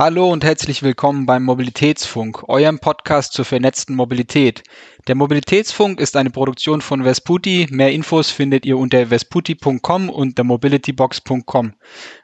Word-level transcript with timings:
Hallo 0.00 0.32
und 0.32 0.44
herzlich 0.44 0.82
willkommen 0.82 1.26
beim 1.26 1.42
Mobilitätsfunk, 1.42 2.48
eurem 2.48 2.78
Podcast 2.78 3.34
zur 3.34 3.44
vernetzten 3.44 3.94
Mobilität. 3.94 4.62
Der 5.08 5.14
Mobilitätsfunk 5.14 6.00
ist 6.00 6.16
eine 6.16 6.30
Produktion 6.30 6.80
von 6.80 7.04
Vesputi. 7.04 7.66
Mehr 7.70 7.92
Infos 7.92 8.30
findet 8.30 8.64
ihr 8.64 8.78
unter 8.78 9.10
vesputi.com 9.10 10.08
und 10.08 10.38
der 10.38 10.46
mobilitybox.com. 10.46 11.74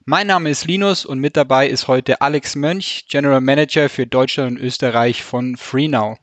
Mein 0.06 0.26
Name 0.26 0.48
ist 0.48 0.66
Linus 0.66 1.04
und 1.04 1.18
mit 1.18 1.36
dabei 1.36 1.68
ist 1.68 1.86
heute 1.86 2.22
Alex 2.22 2.56
Mönch, 2.56 3.08
General 3.10 3.42
Manager 3.42 3.90
für 3.90 4.06
Deutschland 4.06 4.52
und 4.52 4.64
Österreich 4.64 5.22
von 5.22 5.58
FreeNow. 5.58 6.16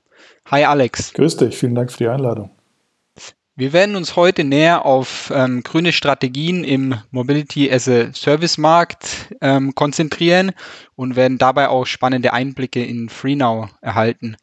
Hi 0.49 0.63
Alex. 0.63 1.13
Grüß 1.13 1.37
dich, 1.37 1.55
vielen 1.55 1.75
Dank 1.75 1.91
für 1.91 1.99
die 1.99 2.07
Einladung. 2.07 2.49
Wir 3.55 3.71
werden 3.71 3.95
uns 3.95 4.15
heute 4.15 4.43
näher 4.43 4.83
auf 4.83 5.31
ähm, 5.33 5.61
grüne 5.61 5.91
Strategien 5.91 6.63
im 6.63 6.95
Mobility 7.11 7.71
as 7.71 7.87
a 7.87 8.11
Service 8.11 8.57
Markt 8.57 9.31
ähm, 9.41 9.75
konzentrieren 9.75 10.53
und 10.95 11.15
werden 11.15 11.37
dabei 11.37 11.69
auch 11.69 11.85
spannende 11.85 12.33
Einblicke 12.33 12.83
in 12.83 13.09
FreeNow 13.09 13.69
erhalten. 13.79 14.37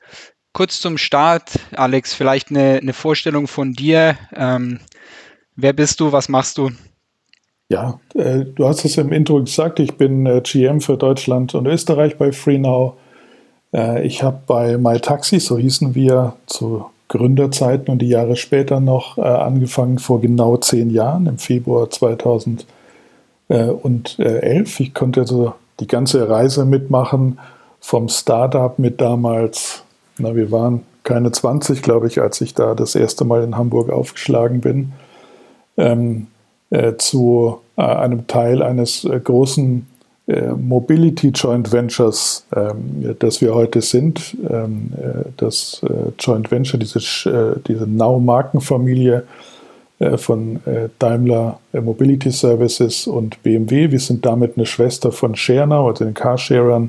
Kurz 0.52 0.80
zum 0.80 0.96
Start, 0.96 1.58
Alex, 1.72 2.14
vielleicht 2.14 2.50
eine, 2.50 2.78
eine 2.80 2.92
Vorstellung 2.92 3.48
von 3.48 3.72
dir. 3.72 4.16
Ähm, 4.32 4.78
wer 5.56 5.72
bist 5.72 5.98
du? 5.98 6.12
Was 6.12 6.28
machst 6.28 6.58
du? 6.58 6.70
Ja, 7.68 7.98
äh, 8.14 8.44
du 8.44 8.68
hast 8.68 8.84
es 8.84 8.96
im 8.96 9.10
Intro 9.10 9.42
gesagt, 9.42 9.80
ich 9.80 9.94
bin 9.96 10.24
äh, 10.24 10.40
GM 10.40 10.80
für 10.80 10.96
Deutschland 10.96 11.56
und 11.56 11.66
Österreich 11.66 12.16
bei 12.16 12.30
FreeNow. 12.30 12.94
Äh, 13.74 14.06
ich 14.06 14.22
habe 14.22 14.40
bei 14.46 14.78
MyTaxi, 14.78 15.40
so 15.40 15.58
hießen 15.58 15.96
wir 15.96 16.36
zu 16.46 16.86
Gründerzeiten 17.10 17.90
und 17.90 17.98
die 17.98 18.08
Jahre 18.08 18.36
später 18.36 18.78
noch 18.80 19.18
äh, 19.18 19.22
angefangen 19.22 19.98
vor 19.98 20.20
genau 20.20 20.56
zehn 20.56 20.90
Jahren, 20.90 21.26
im 21.26 21.38
Februar 21.38 21.90
2011. 21.90 22.64
Ich 24.78 24.94
konnte 24.94 25.20
also 25.20 25.54
die 25.80 25.88
ganze 25.88 26.28
Reise 26.28 26.64
mitmachen 26.64 27.38
vom 27.80 28.08
Startup 28.08 28.78
mit 28.78 29.00
damals, 29.00 29.82
na, 30.18 30.36
wir 30.36 30.52
waren 30.52 30.82
keine 31.02 31.32
20, 31.32 31.82
glaube 31.82 32.06
ich, 32.06 32.20
als 32.20 32.40
ich 32.40 32.54
da 32.54 32.76
das 32.76 32.94
erste 32.94 33.24
Mal 33.24 33.42
in 33.42 33.56
Hamburg 33.56 33.90
aufgeschlagen 33.90 34.60
bin, 34.60 34.92
ähm, 35.76 36.28
äh, 36.70 36.94
zu 36.96 37.58
äh, 37.76 37.82
einem 37.82 38.28
Teil 38.28 38.62
eines 38.62 39.04
äh, 39.04 39.18
großen 39.18 39.78
äh, 39.78 39.99
Mobility 40.56 41.28
Joint 41.28 41.72
Ventures, 41.72 42.46
ähm, 42.54 43.16
das 43.18 43.40
wir 43.40 43.54
heute 43.54 43.80
sind. 43.80 44.36
Ähm, 44.48 44.92
äh, 44.96 45.28
das 45.36 45.82
äh, 45.82 46.12
Joint 46.18 46.50
Venture, 46.50 46.78
diese, 46.78 47.60
diese 47.66 47.86
Now-Markenfamilie 47.86 49.24
von 50.16 50.60
Daimler 50.98 51.60
Mobility 51.74 52.30
Services 52.30 53.06
und 53.06 53.42
BMW. 53.42 53.90
Wir 53.90 54.00
sind 54.00 54.24
damit 54.24 54.56
eine 54.56 54.64
Schwester 54.64 55.12
von 55.12 55.36
ShareNow, 55.36 55.88
also 55.88 56.06
den 56.06 56.14
Carsharern, 56.14 56.88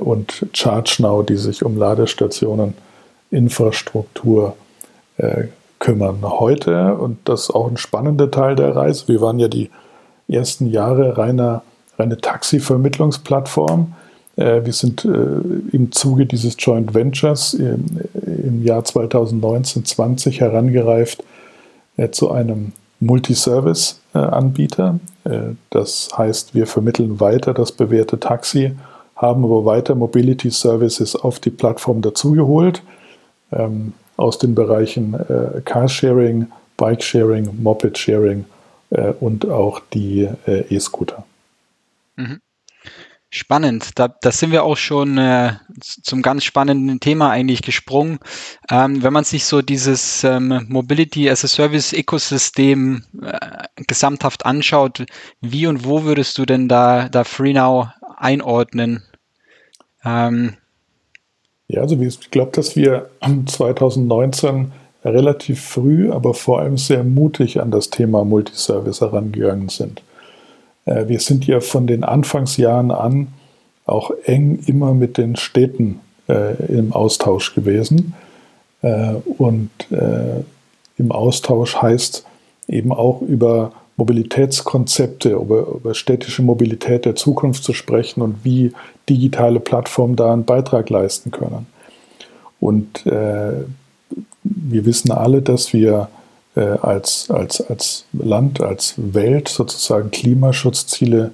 und 0.00 0.44
ChargeNow, 0.52 1.24
die 1.24 1.36
sich 1.36 1.64
um 1.64 1.78
Ladestationen, 1.78 2.74
Infrastruktur 3.30 4.56
kümmern. 5.78 6.18
Heute, 6.22 6.94
und 6.94 7.18
das 7.26 7.42
ist 7.42 7.50
auch 7.50 7.70
ein 7.70 7.76
spannender 7.76 8.28
Teil 8.28 8.56
der 8.56 8.74
Reise, 8.74 9.06
wir 9.06 9.20
waren 9.20 9.38
ja 9.38 9.46
die 9.46 9.70
ersten 10.26 10.68
Jahre 10.68 11.16
reiner 11.16 11.62
eine 11.98 12.18
Taxivermittlungsplattform. 12.18 13.94
Äh, 14.36 14.64
wir 14.64 14.72
sind 14.72 15.04
äh, 15.04 15.08
im 15.72 15.92
Zuge 15.92 16.26
dieses 16.26 16.56
Joint 16.58 16.94
Ventures 16.94 17.54
im 17.54 18.62
Jahr 18.62 18.82
2019-20 18.82 20.38
herangereift 20.40 21.24
äh, 21.96 22.10
zu 22.10 22.30
einem 22.30 22.72
Multiservice-Anbieter. 23.00 24.98
Das 25.68 26.08
heißt, 26.16 26.54
wir 26.54 26.66
vermitteln 26.66 27.20
weiter 27.20 27.52
das 27.52 27.72
bewährte 27.72 28.18
Taxi, 28.18 28.72
haben 29.16 29.44
aber 29.44 29.66
weiter 29.66 29.94
Mobility 29.94 30.50
Services 30.50 31.14
auf 31.14 31.38
die 31.38 31.50
Plattform 31.50 32.00
dazugeholt 32.00 32.82
ähm, 33.52 33.92
aus 34.16 34.38
den 34.38 34.54
Bereichen 34.54 35.14
Carsharing, 35.66 36.46
Bikesharing, 36.78 37.50
Moped-Sharing 37.62 38.46
und 39.20 39.46
auch 39.50 39.82
die 39.92 40.26
E-Scooter. 40.46 41.26
Mhm. 42.16 42.40
Spannend. 43.28 43.98
Da, 43.98 44.08
da 44.08 44.30
sind 44.30 44.52
wir 44.52 44.62
auch 44.64 44.76
schon 44.76 45.18
äh, 45.18 45.54
zum 45.80 46.22
ganz 46.22 46.44
spannenden 46.44 47.00
Thema 47.00 47.30
eigentlich 47.30 47.60
gesprungen. 47.60 48.18
Ähm, 48.70 49.02
wenn 49.02 49.12
man 49.12 49.24
sich 49.24 49.44
so 49.44 49.62
dieses 49.62 50.22
ähm, 50.22 50.64
Mobility 50.68 51.28
as 51.28 51.44
a 51.44 51.48
Service 51.48 51.92
Ökosystem 51.92 53.04
äh, 53.20 53.64
gesamthaft 53.88 54.46
anschaut, 54.46 55.04
wie 55.40 55.66
und 55.66 55.84
wo 55.84 56.04
würdest 56.04 56.38
du 56.38 56.46
denn 56.46 56.68
da, 56.68 57.08
da 57.08 57.24
FreeNow 57.24 57.88
einordnen? 58.16 59.02
Ähm, 60.04 60.54
ja, 61.68 61.80
also 61.80 62.00
ich 62.00 62.30
glaube, 62.30 62.52
dass 62.52 62.76
wir 62.76 63.10
2019 63.20 64.72
relativ 65.04 65.60
früh, 65.60 66.12
aber 66.12 66.32
vor 66.32 66.60
allem 66.60 66.78
sehr 66.78 67.02
mutig 67.02 67.60
an 67.60 67.70
das 67.70 67.90
Thema 67.90 68.24
Multiservice 68.24 69.00
herangegangen 69.00 69.68
sind. 69.68 70.02
Äh, 70.86 71.08
wir 71.08 71.20
sind 71.20 71.46
ja 71.46 71.60
von 71.60 71.86
den 71.86 72.04
Anfangsjahren 72.04 72.90
an 72.90 73.28
auch 73.84 74.10
eng 74.24 74.58
immer 74.66 74.94
mit 74.94 75.18
den 75.18 75.36
Städten 75.36 76.00
äh, 76.28 76.54
im 76.66 76.92
Austausch 76.92 77.54
gewesen. 77.54 78.14
Äh, 78.82 79.14
und 79.38 79.70
im 80.98 81.12
Austausch 81.12 81.76
heißt 81.76 82.24
eben 82.68 82.92
auch 82.92 83.20
über 83.20 83.72
Mobilitätskonzepte, 83.96 85.30
über, 85.30 85.66
über, 85.68 85.94
städtische 85.94 86.42
Mobilität 86.42 87.04
der 87.04 87.16
Zukunft 87.16 87.64
zu 87.64 87.72
sprechen 87.72 88.22
und 88.22 88.44
wie 88.44 88.72
digitale 89.08 89.60
Plattformen 89.60 90.16
da 90.16 90.32
einen 90.32 90.44
Beitrag 90.44 90.90
leisten 90.90 91.30
können. 91.30 91.66
Und 92.60 93.06
äh, 93.06 93.52
wir 94.42 94.84
wissen 94.84 95.10
alle, 95.10 95.42
dass 95.42 95.72
wir 95.72 96.08
äh, 96.56 96.60
als, 96.60 97.30
als, 97.30 97.60
als 97.60 98.04
Land, 98.12 98.60
als 98.60 98.94
Welt 98.96 99.48
sozusagen 99.48 100.10
Klimaschutzziele 100.10 101.30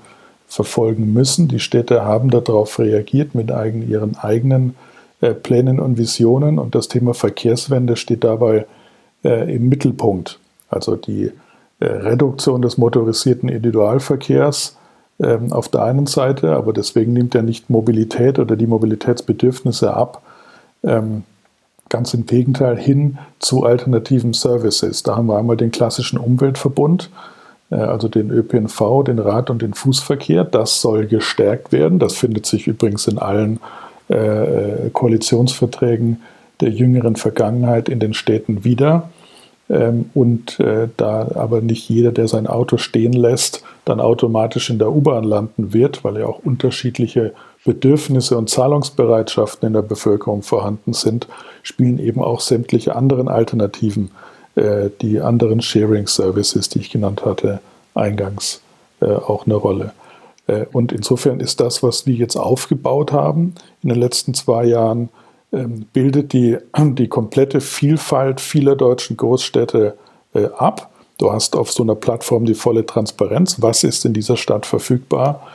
verfolgen 0.47 1.13
müssen. 1.13 1.49
Die 1.49 1.61
Städte 1.61 2.05
haben 2.05 2.31
darauf 2.31 2.79
reagiert 2.79 3.35
mit 3.35 3.51
eigen, 3.51 3.89
ihren 3.89 4.17
eigenen 4.17 4.75
äh, 5.23 5.33
Plänen 5.33 5.81
und 5.81 5.97
Visionen 5.97 6.59
und 6.59 6.75
das 6.75 6.89
Thema 6.89 7.15
Verkehrswende 7.15 7.97
steht 7.97 8.25
dabei 8.25 8.67
äh, 9.25 9.55
im 9.55 9.69
Mittelpunkt. 9.69 10.39
Also 10.69 10.97
die 10.97 11.31
äh, 11.81 11.85
Reduktion 11.87 12.61
des 12.61 12.77
motorisierten 12.77 13.49
Individualverkehrs 13.49 14.77
ähm, 15.21 15.53
auf 15.53 15.69
der 15.69 15.85
einen 15.85 16.07
Seite, 16.07 16.55
aber 16.57 16.73
deswegen 16.73 17.13
nimmt 17.13 17.35
er 17.35 17.43
nicht 17.43 17.71
Mobilität 17.71 18.39
oder 18.39 18.57
die 18.57 18.67
Mobilitätsbedürfnisse 18.67 19.95
ab. 19.95 20.23
Ähm, 20.83 21.23
Ganz 21.89 22.15
im 22.15 22.27
Gegenteil 22.27 22.79
hin 22.79 23.19
zu 23.39 23.65
alternativen 23.65 24.33
Services. 24.33 25.03
Da 25.03 25.17
haben 25.17 25.27
wir 25.27 25.39
einmal 25.39 25.57
den 25.57 25.71
klassischen 25.71 26.19
Umweltverbund, 26.19 27.11
äh, 27.71 27.77
also 27.77 28.09
den 28.09 28.31
ÖPNV, 28.31 29.05
den 29.05 29.19
Rad- 29.19 29.51
und 29.51 29.63
den 29.63 29.75
Fußverkehr. 29.75 30.45
Das 30.45 30.81
soll 30.81 31.07
gestärkt 31.07 31.73
werden. 31.73 31.99
Das 31.99 32.15
findet 32.15 32.47
sich 32.47 32.67
übrigens 32.67 33.07
in 33.09 33.19
allen 33.19 33.61
äh, 34.09 34.91
Koalitionsverträgen 34.93 36.23
der 36.61 36.71
jüngeren 36.71 37.17
Vergangenheit 37.17 37.89
in 37.89 38.01
den 38.01 38.15
Städten 38.15 38.65
wieder. 38.65 39.11
Ähm, 39.69 40.11
und 40.15 40.61
äh, 40.61 40.89
da 40.97 41.29
aber 41.35 41.61
nicht 41.61 41.89
jeder, 41.89 42.13
der 42.13 42.29
sein 42.29 42.47
Auto 42.47 42.77
stehen 42.77 43.13
lässt, 43.13 43.65
dann 43.85 44.01
automatisch 44.01 44.71
in 44.71 44.79
der 44.79 44.93
U-Bahn 44.93 45.25
landen 45.25 45.73
wird, 45.73 46.05
weil 46.05 46.19
ja 46.19 46.27
auch 46.27 46.39
unterschiedliche 46.39 47.33
Bedürfnisse 47.65 48.37
und 48.37 48.51
Zahlungsbereitschaften 48.51 49.69
in 49.69 49.73
der 49.75 49.83
Bevölkerung 49.83 50.43
vorhanden 50.43 50.93
sind, 50.93 51.29
spielen 51.63 51.99
eben 51.99 52.21
auch 52.21 52.41
sämtliche 52.41 52.97
anderen 52.97 53.29
Alternativen, 53.29 54.11
äh, 54.57 54.91
die 55.01 55.21
anderen 55.21 55.63
Sharing 55.63 56.07
Services, 56.07 56.69
die 56.69 56.81
ich 56.81 56.91
genannt 56.91 57.25
hatte, 57.25 57.61
eingangs 57.95 58.61
äh, 59.01 59.07
auch 59.07 59.47
eine 59.47 59.55
Rolle. 59.55 59.93
Äh, 60.49 60.67
und 60.73 60.93
insofern 60.93 61.39
ist 61.41 61.61
das, 61.61 61.83
was 61.83 62.07
wir 62.07 62.15
jetzt 62.15 62.37
aufgebaut 62.37 63.13
haben 63.13 63.55
in 63.83 63.91
den 63.91 63.99
letzten 63.99 64.35
zwei 64.35 64.65
Jahren, 64.65 65.09
ähm, 65.53 65.87
bildet 65.93 66.33
die, 66.33 66.59
die 66.77 67.09
komplette 67.09 67.61
Vielfalt 67.61 68.41
vieler 68.41 68.75
deutschen 68.75 69.17
Großstädte 69.17 69.97
äh, 70.35 70.47
ab. 70.57 70.91
Du 71.19 71.33
hast 71.33 71.55
auf 71.55 71.71
so 71.71 71.85
einer 71.85 71.95
Plattform 71.95 72.45
die 72.45 72.55
volle 72.55 72.85
Transparenz, 72.85 73.63
was 73.63 73.85
ist 73.85 74.05
in 74.05 74.15
dieser 74.15 74.37
Stadt 74.37 74.67
verfügbar 74.67 75.47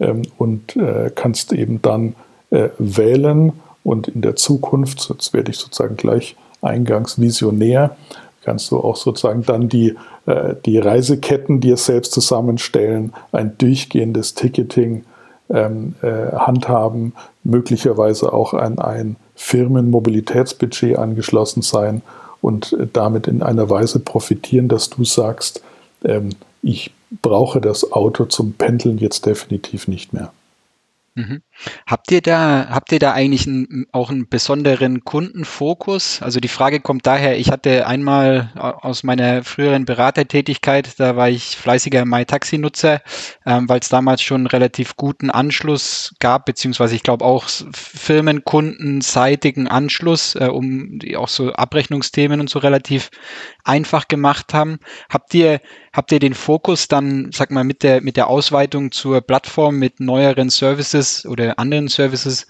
ähm, 0.00 0.22
und 0.36 0.76
äh, 0.76 1.10
kannst 1.14 1.52
eben 1.52 1.82
dann 1.82 2.14
äh, 2.50 2.68
wählen 2.78 3.52
und 3.84 4.08
in 4.08 4.20
der 4.20 4.36
Zukunft, 4.36 5.08
jetzt 5.08 5.32
werde 5.32 5.50
ich 5.50 5.58
sozusagen 5.58 5.96
gleich 5.96 6.36
eingangs 6.60 7.20
visionär, 7.20 7.96
kannst 8.42 8.70
du 8.70 8.78
auch 8.78 8.96
sozusagen 8.96 9.42
dann 9.42 9.68
die, 9.68 9.94
äh, 10.26 10.54
die 10.64 10.78
Reiseketten 10.78 11.60
dir 11.60 11.76
selbst 11.76 12.12
zusammenstellen, 12.12 13.12
ein 13.32 13.56
durchgehendes 13.58 14.34
Ticketing 14.34 15.04
ähm, 15.50 15.94
äh, 16.02 16.32
handhaben, 16.36 17.14
möglicherweise 17.44 18.32
auch 18.32 18.54
an 18.54 18.78
ein 18.78 19.16
Firmenmobilitätsbudget 19.36 20.98
angeschlossen 20.98 21.62
sein 21.62 22.02
und 22.40 22.72
äh, 22.72 22.86
damit 22.92 23.26
in 23.26 23.42
einer 23.42 23.70
Weise 23.70 24.00
profitieren, 24.00 24.68
dass 24.68 24.90
du 24.90 25.04
sagst, 25.04 25.62
ähm, 26.04 26.30
ich 26.62 26.90
brauche 27.10 27.60
das 27.60 27.92
Auto 27.92 28.24
zum 28.26 28.54
Pendeln 28.54 28.98
jetzt 28.98 29.26
definitiv 29.26 29.88
nicht 29.88 30.12
mehr. 30.12 30.32
Mhm. 31.14 31.42
Habt 31.86 32.10
ihr 32.10 32.20
da, 32.20 32.68
habt 32.70 32.92
ihr 32.92 32.98
da 32.98 33.12
eigentlich 33.12 33.46
ein, 33.46 33.86
auch 33.92 34.10
einen 34.10 34.28
besonderen 34.28 35.04
Kundenfokus? 35.04 36.22
Also 36.22 36.40
die 36.40 36.48
Frage 36.48 36.80
kommt 36.80 37.06
daher, 37.06 37.38
ich 37.38 37.50
hatte 37.50 37.86
einmal 37.86 38.52
aus 38.54 39.02
meiner 39.02 39.42
früheren 39.42 39.84
Beratertätigkeit, 39.84 40.98
da 41.00 41.16
war 41.16 41.28
ich 41.28 41.56
fleißiger 41.56 42.04
MyTaxi-Nutzer, 42.04 43.00
ähm, 43.46 43.68
weil 43.68 43.80
es 43.80 43.88
damals 43.88 44.22
schon 44.22 44.46
relativ 44.46 44.96
guten 44.96 45.30
Anschluss 45.30 46.14
gab, 46.20 46.46
beziehungsweise 46.46 46.94
ich 46.94 47.02
glaube 47.02 47.24
auch 47.24 47.48
firmenkundenseitigen 47.72 49.68
Anschluss, 49.68 50.34
äh, 50.34 50.48
um 50.50 50.98
die 50.98 51.16
auch 51.16 51.28
so 51.28 51.52
Abrechnungsthemen 51.52 52.40
und 52.40 52.50
so 52.50 52.58
relativ 52.58 53.10
einfach 53.64 54.08
gemacht 54.08 54.54
haben. 54.54 54.78
Habt 55.10 55.34
ihr, 55.34 55.60
habt 55.92 56.12
ihr 56.12 56.18
den 56.18 56.34
Fokus 56.34 56.88
dann, 56.88 57.30
sag 57.32 57.50
mal, 57.50 57.64
mit 57.64 57.82
der, 57.82 58.00
mit 58.00 58.16
der 58.16 58.28
Ausweitung 58.28 58.92
zur 58.92 59.20
Plattform 59.20 59.76
mit 59.78 60.00
neueren 60.00 60.50
Services 60.50 61.26
oder 61.26 61.47
anderen 61.56 61.88
Services 61.88 62.46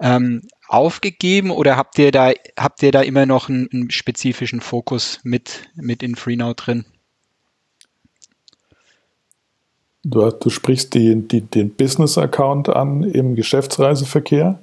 ähm, 0.00 0.42
aufgegeben 0.68 1.50
oder 1.50 1.76
habt 1.76 1.98
ihr 1.98 2.10
da, 2.10 2.32
habt 2.58 2.82
ihr 2.82 2.92
da 2.92 3.02
immer 3.02 3.26
noch 3.26 3.48
einen, 3.48 3.68
einen 3.72 3.90
spezifischen 3.90 4.60
Fokus 4.60 5.20
mit, 5.22 5.68
mit 5.74 6.02
in 6.02 6.16
FreeNow 6.16 6.54
drin? 6.54 6.84
Du, 10.04 10.30
du 10.30 10.50
sprichst 10.50 10.94
die, 10.94 11.16
die, 11.26 11.40
den 11.40 11.70
Business-Account 11.74 12.68
an 12.68 13.04
im 13.04 13.36
Geschäftsreiseverkehr? 13.36 14.58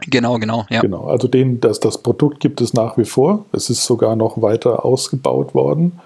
Genau, 0.00 0.38
genau, 0.38 0.66
ja. 0.68 0.82
Genau, 0.82 1.06
also 1.06 1.26
den, 1.26 1.60
das, 1.60 1.80
das 1.80 1.98
Produkt 1.98 2.40
gibt 2.40 2.60
es 2.60 2.74
nach 2.74 2.98
wie 2.98 3.06
vor. 3.06 3.46
Es 3.52 3.70
ist 3.70 3.84
sogar 3.84 4.14
noch 4.14 4.42
weiter 4.42 4.84
ausgebaut 4.84 5.54
worden. 5.54 6.00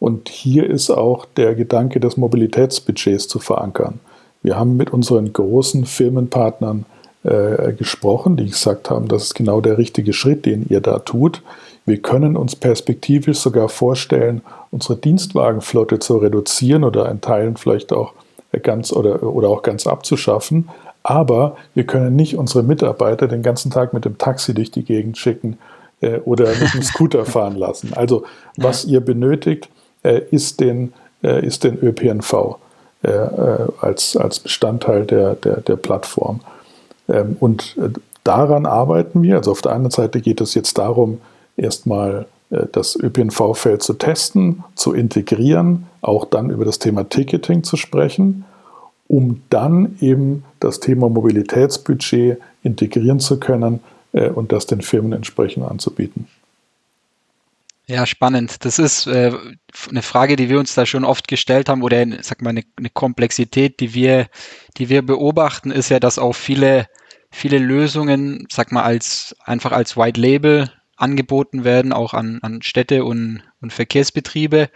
Und 0.00 0.28
hier 0.28 0.68
ist 0.68 0.90
auch 0.90 1.24
der 1.24 1.54
Gedanke 1.54 2.00
des 2.00 2.16
Mobilitätsbudgets 2.16 3.28
zu 3.28 3.38
verankern. 3.38 4.00
Wir 4.46 4.56
haben 4.56 4.76
mit 4.76 4.92
unseren 4.92 5.32
großen 5.32 5.86
Firmenpartnern 5.86 6.84
äh, 7.24 7.72
gesprochen, 7.72 8.36
die 8.36 8.46
gesagt 8.46 8.90
haben, 8.90 9.08
das 9.08 9.24
ist 9.24 9.34
genau 9.34 9.60
der 9.60 9.76
richtige 9.76 10.12
Schritt, 10.12 10.46
den 10.46 10.66
ihr 10.68 10.80
da 10.80 11.00
tut. 11.00 11.42
Wir 11.84 12.00
können 12.00 12.36
uns 12.36 12.54
perspektivisch 12.54 13.38
sogar 13.38 13.68
vorstellen, 13.68 14.42
unsere 14.70 14.94
Dienstwagenflotte 14.98 15.98
zu 15.98 16.18
reduzieren 16.18 16.84
oder 16.84 17.10
in 17.10 17.20
Teilen 17.20 17.56
vielleicht 17.56 17.92
auch 17.92 18.12
ganz 18.62 18.92
oder, 18.92 19.20
oder 19.24 19.48
auch 19.48 19.64
ganz 19.64 19.88
abzuschaffen. 19.88 20.68
Aber 21.02 21.56
wir 21.74 21.82
können 21.82 22.14
nicht 22.14 22.36
unsere 22.36 22.62
Mitarbeiter 22.62 23.26
den 23.26 23.42
ganzen 23.42 23.72
Tag 23.72 23.92
mit 23.94 24.04
dem 24.04 24.16
Taxi 24.16 24.54
durch 24.54 24.70
die 24.70 24.84
Gegend 24.84 25.18
schicken 25.18 25.58
äh, 26.02 26.18
oder 26.20 26.46
mit 26.50 26.72
dem 26.72 26.84
Scooter 26.84 27.24
fahren 27.24 27.56
lassen. 27.56 27.94
Also 27.94 28.22
was 28.56 28.84
ihr 28.84 29.00
benötigt, 29.00 29.68
äh, 30.04 30.20
ist, 30.30 30.60
den, 30.60 30.92
äh, 31.24 31.44
ist 31.44 31.64
den 31.64 31.82
ÖPNV 31.82 32.58
äh, 33.06 33.68
als, 33.80 34.16
als 34.16 34.40
Bestandteil 34.40 35.06
der, 35.06 35.34
der, 35.34 35.60
der 35.60 35.76
Plattform. 35.76 36.40
Ähm, 37.08 37.36
und 37.40 37.76
daran 38.24 38.66
arbeiten 38.66 39.22
wir. 39.22 39.36
Also 39.36 39.52
auf 39.52 39.62
der 39.62 39.72
einen 39.72 39.90
Seite 39.90 40.20
geht 40.20 40.40
es 40.40 40.54
jetzt 40.54 40.78
darum, 40.78 41.20
erstmal 41.56 42.26
das 42.48 42.94
ÖPNV-Feld 42.94 43.82
zu 43.82 43.94
testen, 43.94 44.62
zu 44.76 44.92
integrieren, 44.92 45.86
auch 46.00 46.24
dann 46.24 46.50
über 46.50 46.64
das 46.64 46.78
Thema 46.78 47.02
Ticketing 47.08 47.64
zu 47.64 47.76
sprechen, 47.76 48.44
um 49.08 49.42
dann 49.50 49.96
eben 50.00 50.44
das 50.60 50.78
Thema 50.78 51.08
Mobilitätsbudget 51.08 52.38
integrieren 52.62 53.18
zu 53.18 53.40
können 53.40 53.80
und 54.12 54.52
das 54.52 54.66
den 54.66 54.80
Firmen 54.80 55.12
entsprechend 55.12 55.68
anzubieten. 55.68 56.28
Ja, 57.88 58.04
spannend. 58.04 58.64
Das 58.64 58.80
ist 58.80 59.06
äh, 59.06 59.32
eine 59.88 60.02
Frage, 60.02 60.34
die 60.34 60.48
wir 60.48 60.58
uns 60.58 60.74
da 60.74 60.86
schon 60.86 61.04
oft 61.04 61.28
gestellt 61.28 61.68
haben 61.68 61.82
oder 61.82 62.04
sag 62.22 62.42
mal 62.42 62.50
eine, 62.50 62.64
eine 62.76 62.90
Komplexität, 62.90 63.78
die 63.78 63.94
wir, 63.94 64.26
die 64.76 64.88
wir 64.88 65.02
beobachten, 65.02 65.70
ist 65.70 65.90
ja, 65.90 66.00
dass 66.00 66.18
auch 66.18 66.32
viele, 66.32 66.88
viele 67.30 67.58
Lösungen, 67.58 68.46
sag 68.50 68.72
mal 68.72 68.82
als 68.82 69.36
einfach 69.44 69.70
als 69.70 69.96
White 69.96 70.20
Label 70.20 70.72
angeboten 70.96 71.62
werden, 71.62 71.92
auch 71.92 72.12
an, 72.12 72.40
an 72.42 72.60
Städte 72.62 73.04
und, 73.04 73.44
und 73.60 73.72
Verkehrsbetriebe. 73.72 74.68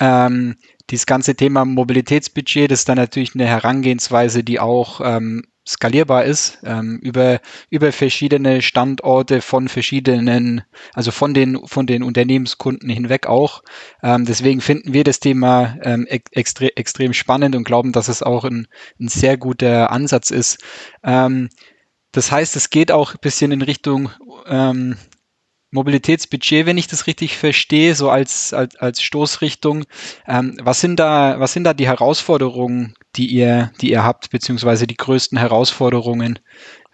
Ähm, 0.00 0.56
dieses 0.90 1.06
ganze 1.06 1.36
Thema 1.36 1.64
Mobilitätsbudget, 1.64 2.72
ist 2.72 2.88
dann 2.88 2.96
natürlich 2.96 3.34
eine 3.34 3.46
Herangehensweise, 3.46 4.42
die 4.42 4.58
auch 4.58 5.00
ähm, 5.04 5.44
skalierbar 5.70 6.24
ist 6.24 6.58
ähm, 6.64 6.98
über, 7.02 7.40
über 7.70 7.92
verschiedene 7.92 8.60
Standorte 8.60 9.40
von 9.40 9.68
verschiedenen, 9.68 10.62
also 10.92 11.12
von 11.12 11.32
den, 11.32 11.66
von 11.66 11.86
den 11.86 12.02
Unternehmenskunden 12.02 12.90
hinweg 12.90 13.26
auch. 13.26 13.62
Ähm, 14.02 14.24
deswegen 14.24 14.60
finden 14.60 14.92
wir 14.92 15.04
das 15.04 15.20
Thema 15.20 15.76
ähm, 15.82 16.06
extre 16.08 16.76
extrem 16.76 17.12
spannend 17.12 17.54
und 17.54 17.64
glauben, 17.64 17.92
dass 17.92 18.08
es 18.08 18.22
auch 18.22 18.44
ein, 18.44 18.66
ein 18.98 19.08
sehr 19.08 19.36
guter 19.36 19.90
Ansatz 19.90 20.30
ist. 20.30 20.58
Ähm, 21.04 21.48
das 22.12 22.32
heißt, 22.32 22.56
es 22.56 22.70
geht 22.70 22.90
auch 22.90 23.12
ein 23.14 23.20
bisschen 23.20 23.52
in 23.52 23.62
Richtung 23.62 24.10
ähm, 24.46 24.96
Mobilitätsbudget, 25.72 26.66
wenn 26.66 26.78
ich 26.78 26.88
das 26.88 27.06
richtig 27.06 27.36
verstehe, 27.38 27.94
so 27.94 28.10
als, 28.10 28.52
als, 28.52 28.76
als 28.76 29.02
Stoßrichtung. 29.02 29.84
Ähm, 30.26 30.56
was, 30.62 30.80
sind 30.80 30.98
da, 30.98 31.38
was 31.38 31.52
sind 31.52 31.64
da 31.64 31.74
die 31.74 31.86
Herausforderungen, 31.86 32.94
die 33.16 33.26
ihr, 33.26 33.70
die 33.80 33.90
ihr 33.90 34.04
habt, 34.04 34.30
beziehungsweise 34.30 34.86
die 34.86 34.96
größten 34.96 35.38
Herausforderungen 35.38 36.38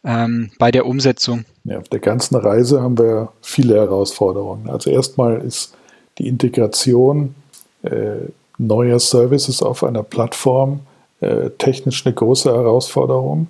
ähm, 0.04 0.50
bei 0.58 0.70
der 0.70 0.86
Umsetzung? 0.86 1.44
Ja, 1.64 1.78
auf 1.78 1.88
der 1.88 2.00
ganzen 2.00 2.36
Reise 2.36 2.82
haben 2.82 2.98
wir 2.98 3.32
viele 3.40 3.76
Herausforderungen. 3.76 4.68
Also 4.68 4.90
erstmal 4.90 5.40
ist 5.40 5.74
die 6.18 6.28
Integration 6.28 7.34
äh, 7.82 8.28
neuer 8.58 9.00
Services 9.00 9.62
auf 9.62 9.84
einer 9.84 10.02
Plattform 10.02 10.80
äh, 11.20 11.50
technisch 11.58 12.04
eine 12.04 12.14
große 12.14 12.52
Herausforderung, 12.52 13.48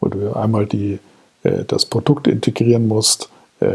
wo 0.00 0.08
du 0.08 0.34
einmal 0.34 0.66
die, 0.66 0.98
äh, 1.42 1.64
das 1.66 1.86
Produkt 1.86 2.26
integrieren 2.26 2.88
musst, 2.88 3.28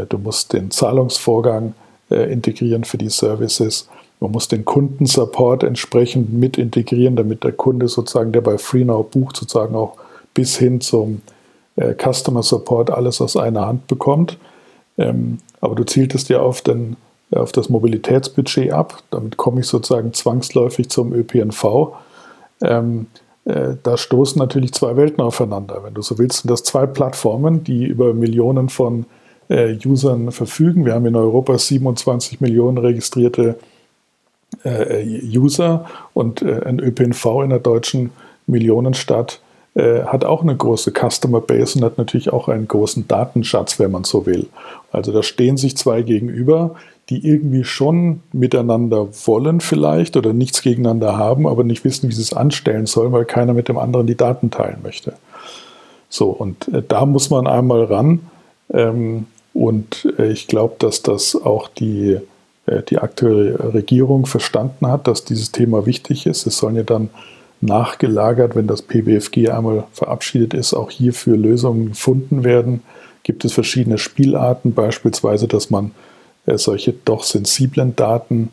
du 0.10 0.18
musst 0.18 0.54
den 0.54 0.72
Zahlungsvorgang 0.72 1.74
äh, 2.10 2.32
integrieren 2.32 2.86
für 2.86 2.98
die 2.98 3.10
Services. 3.10 3.90
Man 4.20 4.32
muss 4.32 4.48
den 4.48 4.64
Kundensupport 4.64 5.64
entsprechend 5.64 6.34
mit 6.34 6.58
integrieren, 6.58 7.18
damit 7.18 7.44
der 7.44 7.52
Kunde 7.52 7.88
sozusagen, 7.88 8.32
der 8.32 8.42
bei 8.42 8.58
FreeNow 8.58 9.06
bucht, 9.10 9.36
sozusagen 9.36 9.76
auch 9.76 9.98
bis 10.34 10.58
hin 10.58 10.80
zum 10.80 11.22
äh, 11.76 11.94
Customer 11.94 12.44
Support 12.44 12.92
alles 12.92 13.20
aus 13.20 13.36
einer 13.36 13.68
Hand 13.68 13.88
bekommt. 13.88 14.38
Ähm, 14.98 15.40
aber 15.60 15.76
du 15.76 15.84
zieltest 15.84 16.30
ja 16.30 16.40
auf, 16.40 16.62
den, 16.62 16.96
auf 17.32 17.52
das 17.52 17.70
Mobilitätsbudget 17.70 18.72
ab. 18.72 19.04
Damit 19.12 19.36
komme 19.38 19.60
ich 19.60 19.68
sozusagen 19.68 20.14
zwangsläufig 20.14 20.90
zum 20.90 21.14
ÖPNV. 21.14 21.94
Ähm, 22.62 23.08
da 23.84 23.96
stoßen 23.96 24.38
natürlich 24.38 24.74
zwei 24.74 24.98
Welten 24.98 25.24
aufeinander. 25.24 25.82
Wenn 25.82 25.94
du 25.94 26.02
so 26.02 26.18
willst, 26.18 26.42
sind 26.42 26.52
das 26.52 26.64
zwei 26.64 26.86
Plattformen, 26.86 27.64
die 27.64 27.86
über 27.86 28.14
Millionen 28.14 28.68
von 28.68 29.06
äh, 29.50 29.78
Usern 29.86 30.32
verfügen. 30.32 30.86
Wir 30.86 30.94
haben 30.94 31.06
in 31.06 31.16
Europa 31.16 31.58
27 31.58 32.42
Millionen 32.42 32.78
registrierte 32.78 33.58
äh, 34.64 35.04
User 35.06 35.86
und 36.14 36.42
äh, 36.42 36.62
ein 36.66 36.80
ÖPNV 36.80 37.26
in 37.44 37.50
der 37.50 37.60
deutschen 37.60 38.12
Millionenstadt 38.46 39.42
äh, 39.76 40.04
hat 40.06 40.26
auch 40.26 40.42
eine 40.42 40.56
große 40.56 40.92
Customer 40.92 41.42
Base 41.42 41.78
und 41.78 41.86
hat 41.86 41.98
natürlich 41.98 42.32
auch 42.34 42.48
einen 42.48 42.68
großen 42.68 43.08
Datenschatz, 43.08 43.80
wenn 43.80 43.92
man 43.92 44.06
so 44.06 44.26
will. 44.26 44.48
Also 44.92 45.12
da 45.12 45.22
stehen 45.22 45.58
sich 45.58 45.78
zwei 45.78 46.02
gegenüber, 46.02 46.76
die 47.10 47.26
irgendwie 47.26 47.64
schon 47.64 48.22
miteinander 48.34 49.08
wollen 49.26 49.62
vielleicht 49.62 50.18
oder 50.18 50.34
nichts 50.34 50.62
gegeneinander 50.62 51.18
haben, 51.18 51.48
aber 51.48 51.64
nicht 51.64 51.86
wissen, 51.86 52.10
wie 52.10 52.14
sie 52.14 52.22
es 52.22 52.34
anstellen 52.34 52.86
sollen, 52.86 53.12
weil 53.12 53.26
keiner 53.26 53.54
mit 53.54 53.70
dem 53.70 53.78
anderen 53.78 54.08
die 54.08 54.18
Daten 54.18 54.50
teilen 54.52 54.80
möchte. 54.84 55.14
So, 56.10 56.30
und 56.30 56.68
äh, 56.70 56.82
da 56.86 57.06
muss 57.06 57.30
man 57.30 57.48
einmal 57.48 57.84
ran. 57.84 58.20
Ähm, 58.74 59.28
und 59.58 60.14
äh, 60.20 60.32
ich 60.32 60.48
glaube, 60.48 60.76
dass 60.78 61.02
das 61.02 61.36
auch 61.36 61.68
die, 61.68 62.20
äh, 62.68 62.84
die 62.84 63.00
aktuelle 63.00 63.74
Regierung 63.74 64.28
verstanden 64.28 64.86
hat, 64.86 65.08
dass 65.08 65.24
dieses 65.24 65.52
Thema 65.52 65.88
wichtig 65.88 66.28
ist. 66.28 66.46
Es 66.46 66.60
sollen 66.60 66.76
ja 66.76 66.84
dann 66.84 67.10
nachgelagert, 67.60 68.56
wenn 68.56 68.68
das 68.68 68.84
PBFG 68.84 69.50
einmal 69.50 69.86
verabschiedet 69.94 70.54
ist, 70.54 70.76
auch 70.76 70.92
hierfür 70.92 71.36
Lösungen 71.38 71.90
gefunden 71.90 72.44
werden. 72.44 72.84
Gibt 73.24 73.46
es 73.46 73.54
verschiedene 73.54 73.98
Spielarten, 73.98 74.76
beispielsweise, 74.76 75.48
dass 75.48 75.72
man 75.72 75.90
äh, 76.46 76.60
solche 76.60 76.94
doch 76.94 77.24
sensiblen 77.24 77.96
Daten 77.96 78.52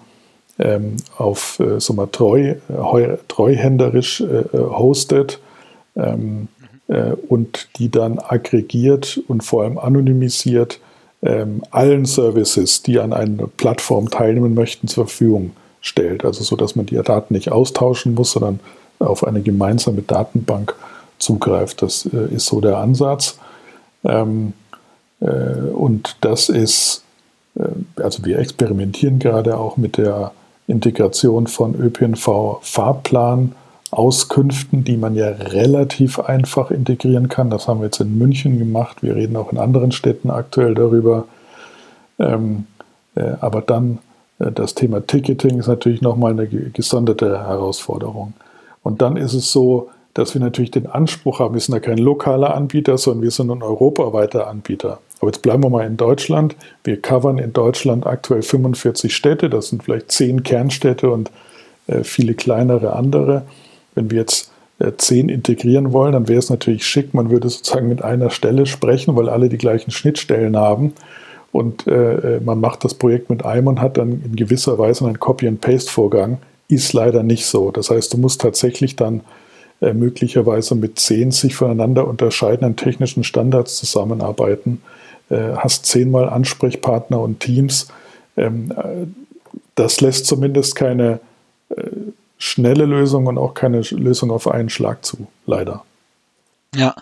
ähm, 0.58 0.96
auf 1.18 1.61
so 1.78 1.92
mal 1.92 2.06
treu, 2.06 2.54
treuhänderisch 3.28 4.23
hostet. 4.54 5.40
Ähm, 5.96 6.49
und 7.28 7.68
die 7.78 7.90
dann 7.90 8.18
aggregiert 8.18 9.18
und 9.26 9.42
vor 9.42 9.62
allem 9.62 9.78
anonymisiert 9.78 10.80
ähm, 11.25 11.62
allen 11.71 12.04
Services, 12.04 12.83
die 12.83 13.00
an 13.00 13.12
einer 13.12 13.47
Plattform 13.47 14.11
teilnehmen 14.11 14.54
möchten, 14.54 14.88
zur 14.88 15.07
Verfügung 15.07 15.52
stellt. 15.81 16.25
Also 16.25 16.45
so, 16.45 16.54
dass 16.54 16.76
man 16.76 16.87
die 16.87 16.97
Daten 16.97 17.35
nicht 17.35 17.50
austauschen 17.50 18.14
muss, 18.14 18.33
sondern 18.33 18.61
auf 18.99 19.25
eine 19.25 19.43
gemeinsame 19.43 20.02
Datenbank 20.02 20.75
zugreift. 21.19 21.83
Das 21.83 22.07
äh, 22.07 22.35
ist 22.35 22.47
so 22.47 22.61
der 22.61 22.78
Ansatz. 22.78 23.38
Ähm, 24.04 24.52
äh, 25.21 25.26
und 25.26 26.16
das 26.21 26.49
ist, 26.49 27.02
äh, 27.57 27.62
also 28.02 28.25
wir 28.25 28.38
experimentieren 28.38 29.19
gerade 29.19 29.57
auch 29.57 29.76
mit 29.76 29.97
der 29.97 30.33
Integration 30.66 31.47
von 31.47 31.75
ÖPNV-Fahrplan 31.75 33.52
Auskünften, 33.94 34.84
die 34.84 34.96
man 34.96 35.14
ja 35.14 35.28
relativ 35.28 36.18
einfach 36.18 36.70
integrieren 36.70 37.28
kann. 37.28 37.50
Das 37.50 37.68
haben 37.68 37.80
wir 37.80 37.86
jetzt 37.86 38.00
in 38.00 38.18
München 38.18 38.58
gemacht. 38.58 39.02
Wir 39.02 39.16
reden 39.16 39.36
auch 39.36 39.52
in 39.52 39.58
anderen 39.58 39.92
Städten 39.92 40.30
aktuell 40.30 40.74
darüber. 40.74 41.26
Ähm, 42.18 42.66
äh, 43.14 43.32
aber 43.40 43.60
dann 43.60 43.98
äh, 44.38 44.52
das 44.52 44.74
Thema 44.74 45.06
Ticketing 45.06 45.58
ist 45.58 45.68
natürlich 45.68 46.02
nochmal 46.02 46.32
eine 46.32 46.46
gesonderte 46.46 47.46
Herausforderung. 47.46 48.34
Und 48.82 49.02
dann 49.02 49.16
ist 49.16 49.34
es 49.34 49.50
so, 49.52 49.88
dass 50.12 50.34
wir 50.34 50.40
natürlich 50.40 50.70
den 50.70 50.86
Anspruch 50.86 51.40
haben, 51.40 51.54
wir 51.54 51.60
sind 51.60 51.74
ja 51.74 51.80
kein 51.80 51.98
lokaler 51.98 52.54
Anbieter, 52.54 52.96
sondern 52.98 53.22
wir 53.22 53.30
sind 53.30 53.50
ein 53.50 53.62
europaweiter 53.62 54.46
Anbieter. 54.46 55.00
Aber 55.20 55.30
jetzt 55.30 55.42
bleiben 55.42 55.62
wir 55.62 55.70
mal 55.70 55.86
in 55.86 55.96
Deutschland. 55.96 56.54
Wir 56.84 57.00
covern 57.00 57.38
in 57.38 57.52
Deutschland 57.52 58.06
aktuell 58.06 58.42
45 58.42 59.14
Städte, 59.14 59.50
das 59.50 59.68
sind 59.68 59.82
vielleicht 59.82 60.12
zehn 60.12 60.42
Kernstädte 60.42 61.10
und 61.10 61.30
äh, 61.86 62.04
viele 62.04 62.34
kleinere 62.34 62.94
andere. 62.94 63.42
Wenn 63.94 64.10
wir 64.10 64.18
jetzt 64.18 64.50
äh, 64.78 64.92
zehn 64.96 65.28
integrieren 65.28 65.92
wollen, 65.92 66.12
dann 66.12 66.28
wäre 66.28 66.38
es 66.38 66.50
natürlich 66.50 66.86
schick, 66.86 67.14
man 67.14 67.30
würde 67.30 67.48
sozusagen 67.48 67.88
mit 67.88 68.02
einer 68.02 68.30
Stelle 68.30 68.66
sprechen, 68.66 69.16
weil 69.16 69.28
alle 69.28 69.48
die 69.48 69.58
gleichen 69.58 69.90
Schnittstellen 69.90 70.56
haben. 70.56 70.92
Und 71.52 71.86
äh, 71.86 72.36
äh 72.36 72.40
man 72.40 72.60
macht 72.60 72.84
das 72.84 72.94
Projekt 72.94 73.30
mit 73.30 73.44
einem 73.44 73.68
und 73.68 73.80
hat 73.80 73.96
dann 73.96 74.22
in 74.24 74.36
gewisser 74.36 74.78
Weise 74.78 75.06
einen 75.06 75.20
Copy-and-Paste-Vorgang. 75.20 76.38
Ist 76.68 76.92
leider 76.92 77.22
nicht 77.22 77.46
so. 77.46 77.70
Das 77.70 77.90
heißt, 77.90 78.12
du 78.12 78.18
musst 78.18 78.40
tatsächlich 78.40 78.96
dann 78.96 79.20
äh, 79.80 79.92
möglicherweise 79.92 80.74
mit 80.74 80.98
zehn 80.98 81.30
sich 81.30 81.54
voneinander 81.54 82.08
unterscheidenden 82.08 82.76
technischen 82.76 83.22
Standards 83.22 83.76
zusammenarbeiten, 83.76 84.80
äh, 85.30 85.54
hast 85.56 85.86
zehnmal 85.86 86.28
Ansprechpartner 86.28 87.20
und 87.20 87.40
Teams. 87.40 87.88
Ähm, 88.36 88.72
äh, 88.76 89.06
das 89.74 90.00
lässt 90.00 90.26
zumindest 90.26 90.74
keine 90.76 91.20
schnelle 92.44 92.84
Lösung 92.84 93.26
und 93.26 93.38
auch 93.38 93.54
keine 93.54 93.80
Lösung 93.80 94.30
auf 94.30 94.48
einen 94.48 94.70
Schlag 94.70 95.04
zu, 95.04 95.26
leider. 95.46 95.84
Ja, 96.74 96.94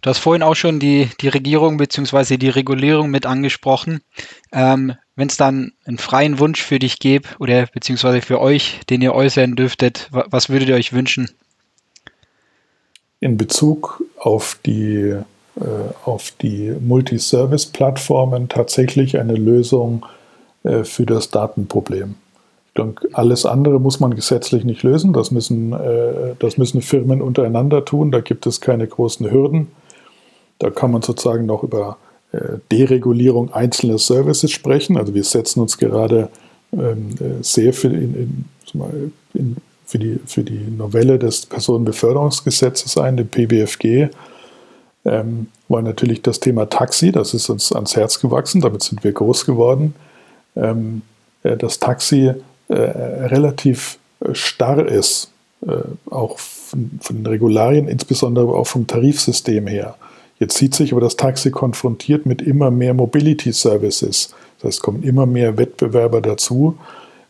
du 0.00 0.10
hast 0.10 0.18
vorhin 0.18 0.42
auch 0.42 0.56
schon 0.56 0.80
die, 0.80 1.08
die 1.20 1.28
Regierung 1.28 1.76
bzw. 1.76 2.36
die 2.36 2.48
Regulierung 2.48 3.08
mit 3.10 3.24
angesprochen. 3.24 4.00
Ähm, 4.52 4.94
Wenn 5.14 5.28
es 5.28 5.36
dann 5.36 5.72
einen 5.84 5.98
freien 5.98 6.40
Wunsch 6.40 6.60
für 6.60 6.78
dich 6.78 6.98
gäbe 6.98 7.28
oder 7.38 7.66
beziehungsweise 7.66 8.20
für 8.20 8.40
euch, 8.40 8.80
den 8.90 9.00
ihr 9.00 9.14
äußern 9.14 9.54
dürftet, 9.54 10.08
was 10.10 10.48
würdet 10.48 10.68
ihr 10.68 10.74
euch 10.74 10.92
wünschen? 10.92 11.30
in 13.22 13.36
Bezug 13.36 14.04
auf 14.18 14.58
die, 14.66 15.14
äh, 15.56 15.64
auf 16.04 16.32
die 16.42 16.74
Multiservice-Plattformen 16.80 18.48
tatsächlich 18.48 19.18
eine 19.18 19.34
Lösung 19.34 20.04
äh, 20.64 20.82
für 20.82 21.06
das 21.06 21.30
Datenproblem. 21.30 22.16
Denke, 22.76 23.08
alles 23.12 23.44
andere 23.44 23.78
muss 23.80 24.00
man 24.00 24.14
gesetzlich 24.14 24.64
nicht 24.64 24.82
lösen. 24.82 25.12
Das 25.12 25.30
müssen, 25.30 25.72
äh, 25.72 26.34
das 26.38 26.56
müssen 26.56 26.80
Firmen 26.80 27.20
untereinander 27.20 27.84
tun. 27.84 28.10
Da 28.10 28.20
gibt 28.20 28.46
es 28.46 28.60
keine 28.60 28.86
großen 28.86 29.30
Hürden. 29.30 29.68
Da 30.58 30.70
kann 30.70 30.90
man 30.90 31.02
sozusagen 31.02 31.44
noch 31.44 31.62
über 31.62 31.98
äh, 32.32 32.58
Deregulierung 32.70 33.52
einzelner 33.52 33.98
Services 33.98 34.50
sprechen. 34.50 34.96
Also 34.96 35.14
wir 35.14 35.24
setzen 35.24 35.60
uns 35.60 35.76
gerade 35.76 36.30
ähm, 36.72 37.10
äh, 37.20 37.42
sehr 37.42 37.74
viel 37.74 37.92
in, 37.92 38.46
in, 38.74 39.12
in 39.34 39.56
für 39.92 39.98
die, 39.98 40.18
für 40.24 40.42
die 40.42 40.70
Novelle 40.70 41.18
des 41.18 41.44
Personenbeförderungsgesetzes 41.44 42.96
ein, 42.96 43.18
dem 43.18 43.28
PBFG, 43.28 44.08
ähm, 45.04 45.48
war 45.68 45.82
natürlich 45.82 46.22
das 46.22 46.40
Thema 46.40 46.70
Taxi, 46.70 47.12
das 47.12 47.34
ist 47.34 47.50
uns 47.50 47.72
ans 47.72 47.94
Herz 47.94 48.18
gewachsen, 48.18 48.62
damit 48.62 48.82
sind 48.82 49.04
wir 49.04 49.12
groß 49.12 49.44
geworden. 49.44 49.94
Ähm, 50.56 51.02
äh, 51.42 51.58
das 51.58 51.78
Taxi 51.78 52.32
äh, 52.72 53.26
relativ 53.26 53.98
äh, 54.20 54.34
starr 54.34 54.86
ist, 54.86 55.30
äh, 55.66 55.72
auch 56.10 56.38
von, 56.38 57.00
den 57.10 57.26
Regularien, 57.26 57.86
insbesondere 57.86 58.46
auch 58.54 58.66
vom 58.66 58.86
Tarifsystem 58.86 59.66
her. 59.66 59.96
Jetzt 60.38 60.56
sieht 60.56 60.74
sich 60.74 60.92
aber 60.92 61.02
das 61.02 61.16
Taxi 61.16 61.50
konfrontiert 61.50 62.24
mit 62.24 62.40
immer 62.40 62.70
mehr 62.70 62.94
Mobility 62.94 63.52
Services. 63.52 64.34
Das 64.58 64.68
heißt, 64.68 64.78
es 64.78 64.80
kommen 64.80 65.02
immer 65.02 65.26
mehr 65.26 65.58
Wettbewerber 65.58 66.22
dazu. 66.22 66.78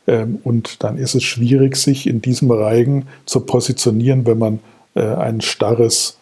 Ähm, 0.06 0.38
und 0.44 0.84
dann 0.84 0.96
ist 0.96 1.16
es 1.16 1.24
schwierig, 1.24 1.76
sich 1.76 2.06
in 2.06 2.22
diesem 2.22 2.50
Reigen 2.52 3.08
zu 3.26 3.40
positionieren, 3.40 4.26
wenn 4.26 4.38
man 4.38 4.60
ein 4.94 5.40
starres 5.40 6.18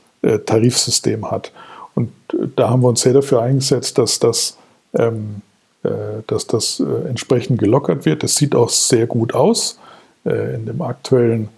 Tarifsystem 0.46 1.28
hat. 1.28 1.50
Und 1.96 2.12
da 2.54 2.70
haben 2.70 2.82
wir 2.82 2.88
uns 2.88 3.00
sehr 3.00 3.14
dafür 3.14 3.42
eingesetzt, 3.42 3.98
dass 3.98 4.20
das, 4.20 4.56
ähm, 4.94 5.42
dass 5.82 6.46
das 6.46 6.80
entsprechend 7.08 7.58
gelockert 7.58 8.04
wird. 8.04 8.22
Es 8.22 8.36
sieht 8.36 8.54
auch 8.54 8.68
sehr 8.68 9.06
gut 9.06 9.34
aus 9.34 9.78
in 10.24 10.66
dem 10.66 10.82
aktuellen 10.82 11.48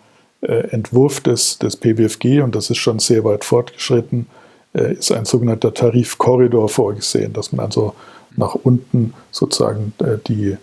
Entwurf 0.40 1.20
des, 1.20 1.58
des 1.58 1.76
PBFG, 1.76 2.40
und 2.42 2.54
das 2.54 2.70
ist 2.70 2.78
schon 2.78 3.00
sehr 3.00 3.24
weit 3.24 3.44
fortgeschritten, 3.44 4.26
ist 4.74 5.10
ein 5.10 5.24
sogenannter 5.24 5.74
Tarifkorridor 5.74 6.68
vorgesehen, 6.68 7.32
dass 7.32 7.50
man 7.52 7.66
also 7.66 7.94
nach 8.36 8.54
unten 8.54 9.12
sozusagen 9.32 9.92
die 10.28 10.56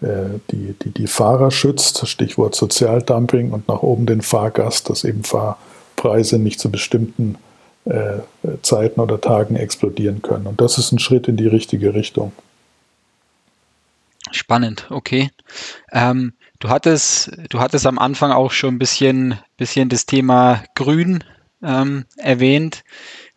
äh, 0.00 0.38
die, 0.52 0.74
die, 0.80 0.90
die 0.90 1.06
Fahrer 1.08 1.50
schützt, 1.50 2.06
Stichwort 2.06 2.54
Sozialdumping, 2.54 3.50
und 3.50 3.66
nach 3.66 3.82
oben 3.82 4.06
den 4.06 4.22
Fahrgast, 4.22 4.88
dass 4.90 5.02
eben 5.02 5.24
Fahrpreise 5.24 6.38
nicht 6.38 6.60
zu 6.60 6.70
bestimmten 6.70 7.36
äh, 7.84 8.18
Zeiten 8.62 9.00
oder 9.00 9.20
Tagen 9.20 9.56
explodieren 9.56 10.22
können. 10.22 10.46
Und 10.46 10.60
das 10.60 10.78
ist 10.78 10.92
ein 10.92 11.00
Schritt 11.00 11.26
in 11.26 11.36
die 11.36 11.48
richtige 11.48 11.94
Richtung. 11.94 12.32
Spannend, 14.48 14.86
okay. 14.88 15.30
Ähm, 15.92 16.32
du, 16.58 16.70
hattest, 16.70 17.30
du 17.50 17.60
hattest 17.60 17.86
am 17.86 17.98
Anfang 17.98 18.32
auch 18.32 18.50
schon 18.50 18.76
ein 18.76 18.78
bisschen, 18.78 19.38
bisschen 19.58 19.90
das 19.90 20.06
Thema 20.06 20.64
Grün 20.74 21.22
ähm, 21.62 22.06
erwähnt. 22.16 22.82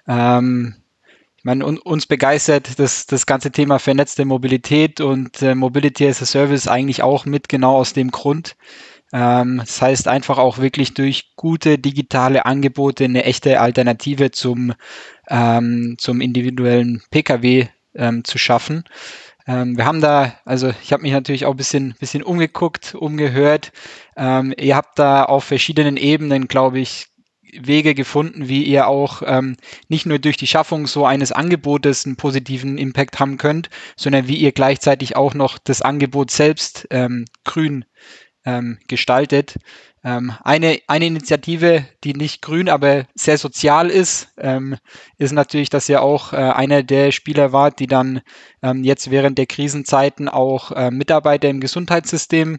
Ähm, 0.08 0.76
ich 1.36 1.44
meine, 1.44 1.66
uns 1.66 2.06
begeistert 2.06 2.80
das, 2.80 3.08
das 3.08 3.26
ganze 3.26 3.52
Thema 3.52 3.78
vernetzte 3.78 4.24
Mobilität 4.24 5.02
und 5.02 5.42
äh, 5.42 5.54
Mobility 5.54 6.08
as 6.08 6.22
a 6.22 6.26
Service 6.26 6.70
eigentlich 6.70 7.04
auch 7.04 7.26
mit 7.26 7.50
genau 7.50 7.76
aus 7.76 7.92
dem 7.92 8.12
Grund. 8.12 8.56
Ähm, 9.12 9.58
das 9.58 9.82
heißt 9.82 10.08
einfach 10.08 10.38
auch 10.38 10.60
wirklich 10.60 10.94
durch 10.94 11.34
gute 11.36 11.78
digitale 11.78 12.46
Angebote 12.46 13.04
eine 13.04 13.26
echte 13.26 13.60
Alternative 13.60 14.32
zum, 14.32 14.74
ähm, 15.28 15.96
zum 15.98 16.22
individuellen 16.22 17.04
Pkw 17.12 17.68
ähm, 17.96 18.24
zu 18.24 18.38
schaffen. 18.38 18.86
Ähm, 19.52 19.78
wir 19.78 19.86
haben 19.86 20.02
da, 20.02 20.34
also 20.46 20.72
ich 20.82 20.94
habe 20.94 21.04
mich 21.04 21.12
natürlich 21.12 21.46
auch 21.46 21.52
ein 21.52 21.58
bisschen, 21.58 21.96
bisschen 22.00 22.24
umgeguckt, 22.24 22.96
umgehört. 22.96 23.72
Ähm, 24.16 24.54
ihr 24.58 24.76
habt 24.76 24.98
da 24.98 25.26
auf 25.26 25.44
verschiedenen 25.44 25.98
Ebenen, 25.98 26.48
glaube 26.48 26.80
ich, 26.80 27.08
Wege 27.54 27.94
gefunden, 27.96 28.48
wie 28.48 28.64
ihr 28.64 28.88
auch 28.88 29.24
ähm, 29.26 29.58
nicht 29.90 30.06
nur 30.06 30.20
durch 30.20 30.38
die 30.38 30.48
Schaffung 30.48 30.88
so 30.88 31.06
eines 31.06 31.34
Angebotes 31.34 32.06
einen 32.06 32.16
positiven 32.16 32.78
Impact 32.78 33.20
haben 33.20 33.38
könnt, 33.38 33.70
sondern 33.98 34.30
wie 34.30 34.38
ihr 34.38 34.54
gleichzeitig 34.54 35.18
auch 35.18 35.34
noch 35.34 35.58
das 35.58 35.82
Angebot 35.82 36.32
selbst 36.32 36.88
ähm, 36.92 37.26
grün 37.44 37.84
ähm, 38.46 38.80
gestaltet. 38.88 39.58
Ähm, 40.04 40.34
eine, 40.44 40.80
eine 40.88 41.06
Initiative, 41.06 41.86
die 42.04 42.14
nicht 42.14 42.42
grün, 42.42 42.70
aber 42.70 43.06
sehr 43.14 43.38
sozial 43.38 43.90
ist, 43.90 44.30
ähm, 44.38 44.78
ist 45.18 45.32
natürlich, 45.32 45.70
dass 45.70 45.90
ihr 45.90 46.02
auch 46.02 46.34
äh, 46.34 46.38
einer 46.38 46.82
der 46.82 47.12
Spieler 47.12 47.54
wart, 47.54 47.80
die 47.80 47.88
dann 47.88 48.22
ähm, 48.64 48.84
jetzt 48.84 49.12
während 49.12 49.38
der 49.38 49.46
Krisenzeiten 49.46 50.28
auch 50.28 50.72
äh, 50.72 50.90
Mitarbeiter 50.90 51.50
im 51.50 51.60
Gesundheitssystem, 51.60 52.58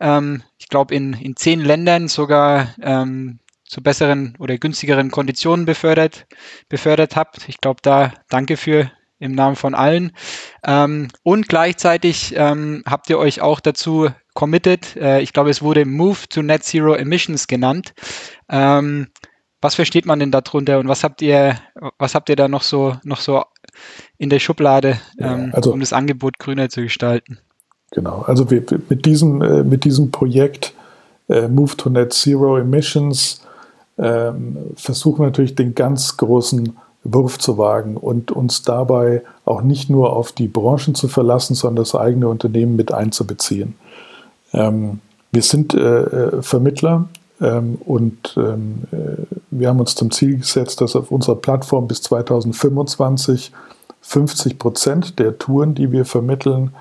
ähm, 0.00 0.42
ich 0.58 0.68
glaube 0.68 0.94
in, 0.94 1.12
in 1.12 1.36
zehn 1.36 1.60
Ländern 1.60 2.08
sogar 2.08 2.74
ähm, 2.80 3.40
zu 3.64 3.82
besseren 3.82 4.34
oder 4.38 4.56
günstigeren 4.56 5.10
Konditionen 5.10 5.66
befördert, 5.66 6.26
befördert 6.70 7.16
habt. 7.16 7.48
Ich 7.48 7.60
glaube, 7.60 7.80
da 7.82 8.14
danke 8.30 8.56
für 8.56 8.90
im 9.18 9.32
Namen 9.32 9.56
von 9.56 9.74
allen. 9.74 10.12
Ähm, 10.64 11.08
und 11.22 11.48
gleichzeitig 11.48 12.34
ähm, 12.36 12.82
habt 12.86 13.10
ihr 13.10 13.18
euch 13.18 13.40
auch 13.40 13.60
dazu 13.60 14.08
committed. 14.34 14.96
Äh, 14.96 15.20
ich 15.20 15.32
glaube, 15.32 15.50
es 15.50 15.62
wurde 15.62 15.84
Move 15.84 16.18
to 16.28 16.42
Net 16.42 16.62
Zero 16.62 16.94
Emissions 16.94 17.46
genannt. 17.46 17.94
Ähm, 18.48 19.08
was 19.60 19.74
versteht 19.74 20.06
man 20.06 20.20
denn 20.20 20.30
darunter 20.30 20.78
und 20.78 20.86
was 20.86 21.02
habt 21.02 21.20
ihr, 21.20 21.58
was 21.98 22.14
habt 22.14 22.28
ihr 22.28 22.36
da 22.36 22.46
noch 22.46 22.62
so, 22.62 22.96
noch 23.02 23.18
so 23.18 23.42
in 24.16 24.30
der 24.30 24.38
Schublade, 24.38 25.00
ja, 25.18 25.34
ähm, 25.34 25.50
also, 25.52 25.72
um 25.72 25.80
das 25.80 25.92
Angebot 25.92 26.38
grüner 26.38 26.68
zu 26.68 26.82
gestalten? 26.82 27.38
Genau, 27.90 28.22
also 28.22 28.50
wir, 28.50 28.62
mit, 28.88 29.04
diesem, 29.04 29.42
äh, 29.42 29.64
mit 29.64 29.84
diesem 29.84 30.10
Projekt 30.12 30.74
äh, 31.28 31.48
Move 31.48 31.76
to 31.76 31.90
Net 31.90 32.12
Zero 32.12 32.58
Emissions 32.58 33.42
ähm, 33.98 34.56
versuchen 34.76 35.24
natürlich 35.24 35.56
den 35.56 35.74
ganz 35.74 36.16
großen 36.16 36.76
Wurf 37.04 37.38
zu 37.38 37.58
wagen 37.58 37.96
und 37.96 38.30
uns 38.30 38.62
dabei 38.62 39.22
auch 39.44 39.62
nicht 39.62 39.88
nur 39.88 40.12
auf 40.14 40.32
die 40.32 40.48
Branchen 40.48 40.94
zu 40.94 41.08
verlassen, 41.08 41.54
sondern 41.54 41.84
das 41.84 41.94
eigene 41.94 42.28
Unternehmen 42.28 42.76
mit 42.76 42.92
einzubeziehen. 42.92 43.74
Ähm, 44.52 45.00
wir 45.32 45.42
sind 45.42 45.74
äh, 45.74 45.78
äh 45.78 46.42
Vermittler 46.42 47.08
ähm, 47.40 47.78
und 47.84 48.34
ähm, 48.36 48.84
äh, 48.90 49.24
wir 49.50 49.68
haben 49.68 49.80
uns 49.80 49.94
zum 49.94 50.10
Ziel 50.10 50.38
gesetzt, 50.38 50.80
dass 50.80 50.96
auf 50.96 51.10
unserer 51.10 51.36
Plattform 51.36 51.86
bis 51.88 52.02
2025 52.02 53.52
50 54.00 54.58
Prozent 54.58 55.18
der 55.18 55.38
Touren, 55.38 55.74
die 55.74 55.92
wir 55.92 56.04
vermitteln, 56.04 56.72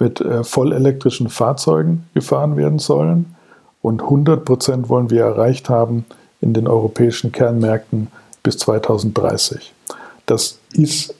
mit 0.00 0.20
äh, 0.20 0.44
vollelektrischen 0.44 1.28
Fahrzeugen 1.28 2.04
gefahren 2.14 2.56
werden 2.56 2.78
sollen 2.78 3.34
Und 3.80 4.02
100 4.02 4.44
Prozent 4.44 4.88
wollen 4.88 5.10
wir 5.10 5.22
erreicht 5.22 5.68
haben 5.68 6.04
in 6.40 6.52
den 6.52 6.68
europäischen 6.68 7.32
Kernmärkten 7.32 8.08
bis 8.42 8.58
2030. 8.58 9.72
Das 10.26 10.58
ist 10.72 11.14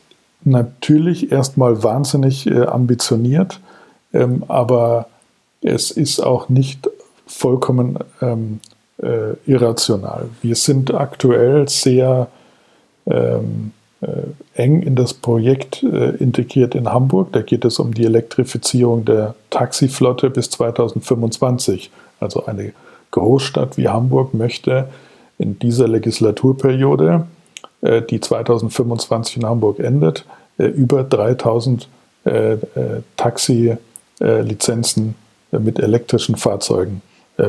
natürlich 0.45 1.33
erstmal 1.33 1.83
wahnsinnig 1.83 2.47
äh, 2.47 2.65
ambitioniert, 2.65 3.61
ähm, 4.13 4.45
aber 4.49 5.09
es 5.63 5.91
ist 5.91 6.21
auch 6.21 6.49
nicht 6.49 6.89
vollkommen 7.27 7.99
ähm, 8.23 8.61
äh, 9.03 9.35
irrational. 9.47 10.29
Wir 10.43 10.55
sind 10.55 10.95
aktuell 10.95 11.69
sehr 11.69 12.29
ähm, 13.07 13.73
äh, 14.01 14.07
eng 14.55 14.83
in 14.83 14.95
das 14.95 15.15
Projekt 15.15 15.83
äh, 15.83 16.11
integriert 16.17 16.75
in 16.75 16.89
Hamburg. 16.89 17.33
Da 17.33 17.43
geht 17.43 17.65
es 17.65 17.79
um 17.79 17.95
die 17.95 18.05
Elektrifizierung 18.05 19.05
der 19.05 19.35
Taxiflotte 19.51 20.31
bis 20.31 20.51
2025. 20.51 21.91
Also 22.21 22.47
eine 22.47 22.73
Großstadt 23.11 23.77
wie 23.77 23.89
Hamburg 23.89 24.35
möchte 24.35 24.89
in 25.39 25.59
dieser 25.59 25.89
Legislaturperiode, 25.89 27.27
äh, 27.81 28.03
die 28.03 28.21
2025 28.21 29.39
in 29.39 29.47
Hamburg 29.47 29.79
endet, 29.79 30.27
äh, 30.59 30.67
über 30.67 31.05
3000 31.05 31.89
äh, 32.25 32.57
Taxi-Lizenzen 33.17 35.15
mit 35.53 35.79
elektrischen 35.79 36.37
Fahrzeugen 36.37 37.01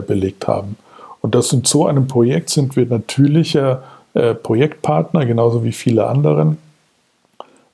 belegt 0.07 0.47
haben. 0.47 0.77
Und 1.19 1.35
das 1.35 1.51
in 1.51 1.65
so 1.65 1.85
einem 1.85 2.07
Projekt 2.07 2.49
sind 2.49 2.77
wir 2.77 2.85
natürlicher 2.85 3.83
Projektpartner, 4.13 5.25
genauso 5.25 5.65
wie 5.65 5.73
viele 5.73 6.07
anderen, 6.07 6.59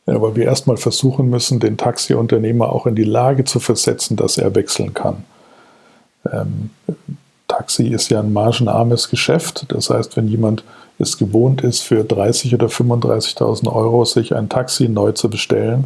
weil 0.06 0.36
wir 0.36 0.46
erstmal 0.46 0.78
versuchen 0.78 1.30
müssen, 1.30 1.60
den 1.60 1.78
Taxiunternehmer 1.78 2.72
auch 2.72 2.88
in 2.88 2.96
die 2.96 3.04
Lage 3.04 3.44
zu 3.44 3.60
versetzen, 3.60 4.18
dass 4.18 4.40
er 4.40 4.56
wechseln 4.56 4.96
kann. 4.96 5.26
Taxi 7.58 7.88
ist 7.88 8.10
ja 8.10 8.20
ein 8.20 8.34
margenarmes 8.34 9.10
Geschäft. 9.10 9.66
Das 9.70 9.90
heißt, 9.90 10.18
wenn 10.18 10.28
jemand 10.28 10.64
es 11.00 11.18
gewohnt 11.18 11.62
ist, 11.62 11.82
für 11.82 12.02
30.000 12.02 12.54
oder 12.56 12.68
35.000 12.68 13.72
Euro 13.74 14.06
sich 14.06 14.36
ein 14.36 14.50
Taxi 14.50 14.90
neu 14.90 15.12
zu 15.12 15.30
bestellen, 15.30 15.86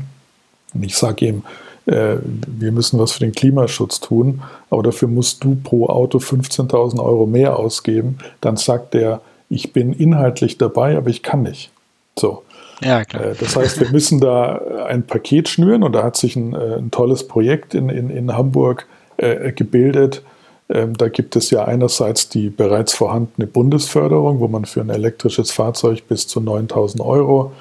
und 0.74 0.84
ich 0.84 0.96
sage 0.96 1.26
ihm, 1.26 1.44
äh, 1.88 2.18
wir 2.24 2.72
müssen 2.72 3.00
was 3.00 3.14
für 3.14 3.22
den 3.22 3.32
Klimaschutz 3.32 4.00
tun, 4.00 4.42
aber 4.70 4.84
dafür 4.84 5.08
musst 5.08 5.44
du 5.44 5.56
pro 5.56 5.88
Auto 5.88 6.20
15.000 6.20 7.04
Euro 7.04 7.26
mehr 7.26 7.58
ausgeben, 7.58 8.20
dann 8.42 8.58
sagt 8.58 8.94
er, 8.94 9.22
ich 9.50 9.74
bin 9.74 9.94
inhaltlich 9.94 10.60
dabei, 10.60 10.96
aber 10.96 11.10
ich 11.10 11.24
kann 11.24 11.42
nicht. 11.42 11.72
So. 12.18 12.44
Ja, 12.82 13.04
klar. 13.04 13.26
Äh, 13.26 13.36
das 13.40 13.56
heißt, 13.56 13.80
wir 13.80 13.90
müssen 13.90 14.20
da 14.20 14.86
ein 14.88 15.08
Paket 15.08 15.50
schnüren 15.50 15.84
und 15.84 15.94
da 15.94 16.04
hat 16.04 16.18
sich 16.18 16.36
ein, 16.36 16.54
äh, 16.54 16.76
ein 16.78 16.92
tolles 16.92 17.28
Projekt 17.28 17.74
in, 17.74 17.90
in, 17.90 18.10
in 18.10 18.34
Hamburg 18.34 18.88
äh, 19.18 19.52
gebildet, 19.52 20.22
ähm, 20.70 20.96
da 20.96 21.10
gibt 21.10 21.36
es 21.36 21.50
ja 21.50 21.66
einerseits 21.66 22.30
die 22.30 22.50
bereits 22.50 22.94
vorhandene 22.94 23.48
Bundesförderung, 23.48 24.40
wo 24.40 24.48
man 24.48 24.66
für 24.66 24.82
ein 24.82 24.90
elektrisches 24.90 25.52
Fahrzeug 25.52 26.08
bis 26.08 26.28
zu 26.28 26.40
9000 26.42 27.02
Euro 27.02 27.52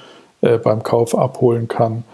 äh, 0.43 0.59
beim 0.59 0.83
Kauf 0.83 1.17
abholen 1.17 1.69
kann. 1.69 2.05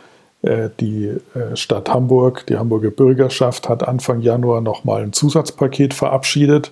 Äh, 0.42 0.70
die 0.78 1.06
äh, 1.06 1.56
Stadt 1.56 1.90
Hamburg, 1.90 2.46
die 2.46 2.56
Hamburger 2.56 2.90
Bürgerschaft 2.90 3.68
hat 3.68 3.86
Anfang 3.86 4.20
Januar 4.20 4.60
nochmal 4.60 5.02
ein 5.02 5.12
Zusatzpaket 5.12 5.94
verabschiedet. 5.94 6.70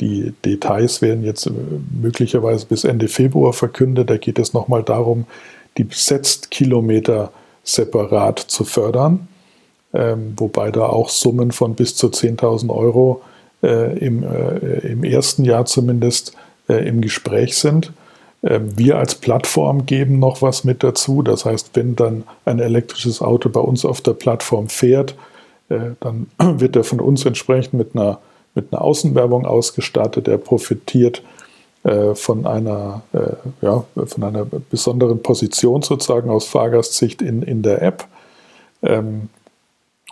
Die 0.00 0.32
Details 0.44 1.02
werden 1.02 1.22
jetzt 1.22 1.50
möglicherweise 2.00 2.64
bis 2.66 2.84
Ende 2.84 3.08
Februar 3.08 3.52
verkündet. 3.52 4.08
Da 4.08 4.16
geht 4.16 4.38
es 4.38 4.54
nochmal 4.54 4.82
darum, 4.82 5.26
die 5.76 5.84
Besetztkilometer 5.84 7.32
separat 7.64 8.38
zu 8.38 8.64
fördern, 8.64 9.28
ähm, 9.92 10.32
wobei 10.36 10.70
da 10.70 10.86
auch 10.86 11.10
Summen 11.10 11.52
von 11.52 11.74
bis 11.74 11.96
zu 11.96 12.06
10.000 12.06 12.74
Euro 12.74 13.20
äh, 13.20 13.37
im, 13.66 14.22
äh, 14.22 14.78
im 14.88 15.04
ersten 15.04 15.44
Jahr 15.44 15.66
zumindest 15.66 16.32
äh, 16.68 16.86
im 16.86 17.00
Gespräch 17.00 17.56
sind. 17.56 17.92
Ähm, 18.42 18.78
wir 18.78 18.98
als 18.98 19.16
Plattform 19.16 19.86
geben 19.86 20.18
noch 20.18 20.42
was 20.42 20.64
mit 20.64 20.84
dazu. 20.84 21.22
Das 21.22 21.44
heißt, 21.44 21.70
wenn 21.74 21.96
dann 21.96 22.24
ein 22.44 22.60
elektrisches 22.60 23.20
Auto 23.20 23.48
bei 23.48 23.60
uns 23.60 23.84
auf 23.84 24.00
der 24.00 24.12
Plattform 24.12 24.68
fährt, 24.68 25.14
dann 26.00 26.28
wird 26.38 26.76
er 26.76 26.84
von 26.84 26.98
uns 26.98 27.26
entsprechend 27.26 27.74
mit 27.74 27.94
einer, 27.94 28.20
mit 28.54 28.72
einer 28.72 28.80
Außenwerbung 28.80 29.44
ausgestattet. 29.44 30.26
Er 30.26 30.38
profitiert 30.38 31.22
von 32.14 32.46
einer, 32.46 33.02
ja, 33.60 33.84
von 33.94 34.24
einer 34.24 34.46
besonderen 34.46 35.22
Position 35.22 35.82
sozusagen 35.82 36.30
aus 36.30 36.46
Fahrgastsicht 36.46 37.20
in, 37.20 37.42
in 37.42 37.60
der 37.60 37.82
App 37.82 38.06
ähm, 38.82 39.28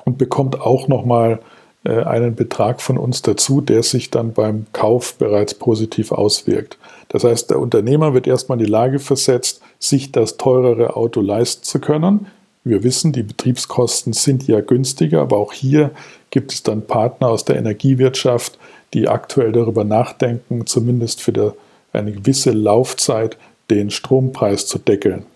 und 0.05 0.19
bekommt 0.19 0.61
auch 0.61 0.89
nochmal 0.89 1.33
äh, 1.33 1.39
einen 1.87 2.35
Betrag 2.35 2.81
von 2.81 2.99
uns 2.99 3.23
dazu, 3.23 3.61
der 3.61 3.83
sich 3.83 4.11
dann 4.11 4.33
beim 4.33 4.67
Kauf 4.73 5.15
bereits 5.15 5.55
positiv 5.55 6.13
auswirkt. 6.13 6.79
Das 7.09 7.25
heißt, 7.25 7.51
der 7.51 7.61
Unternehmer 7.61 8.15
wird 8.15 8.27
erstmal 8.27 8.59
in 8.59 8.65
die 8.65 8.71
Lage 8.71 8.99
versetzt, 8.99 9.61
sich 9.79 10.13
das 10.13 10.37
teurere 10.37 10.97
Auto 10.97 11.21
leisten 11.21 11.65
zu 11.65 11.79
können. 11.81 12.27
Wir 12.65 12.83
wissen, 12.83 13.13
die 13.13 13.23
Betriebskosten 13.23 14.13
sind 14.13 14.49
ja 14.49 14.61
günstiger, 14.61 15.21
aber 15.21 15.37
auch 15.37 15.53
hier 15.53 15.93
gibt 16.31 16.53
es 16.53 16.63
dann 16.63 16.87
Partner 16.87 17.29
aus 17.29 17.45
der 17.45 17.57
Energiewirtschaft, 17.57 18.59
die 18.93 19.09
aktuell 19.09 19.53
darüber 19.53 19.85
nachdenken, 19.85 20.67
zumindest 20.67 21.23
für 21.23 21.55
eine 21.93 22.13
gewisse 22.13 22.51
Laufzeit 22.51 23.37
den 23.71 23.91
Strompreis 23.91 24.67
zu 24.67 24.79
deckeln 24.79 25.27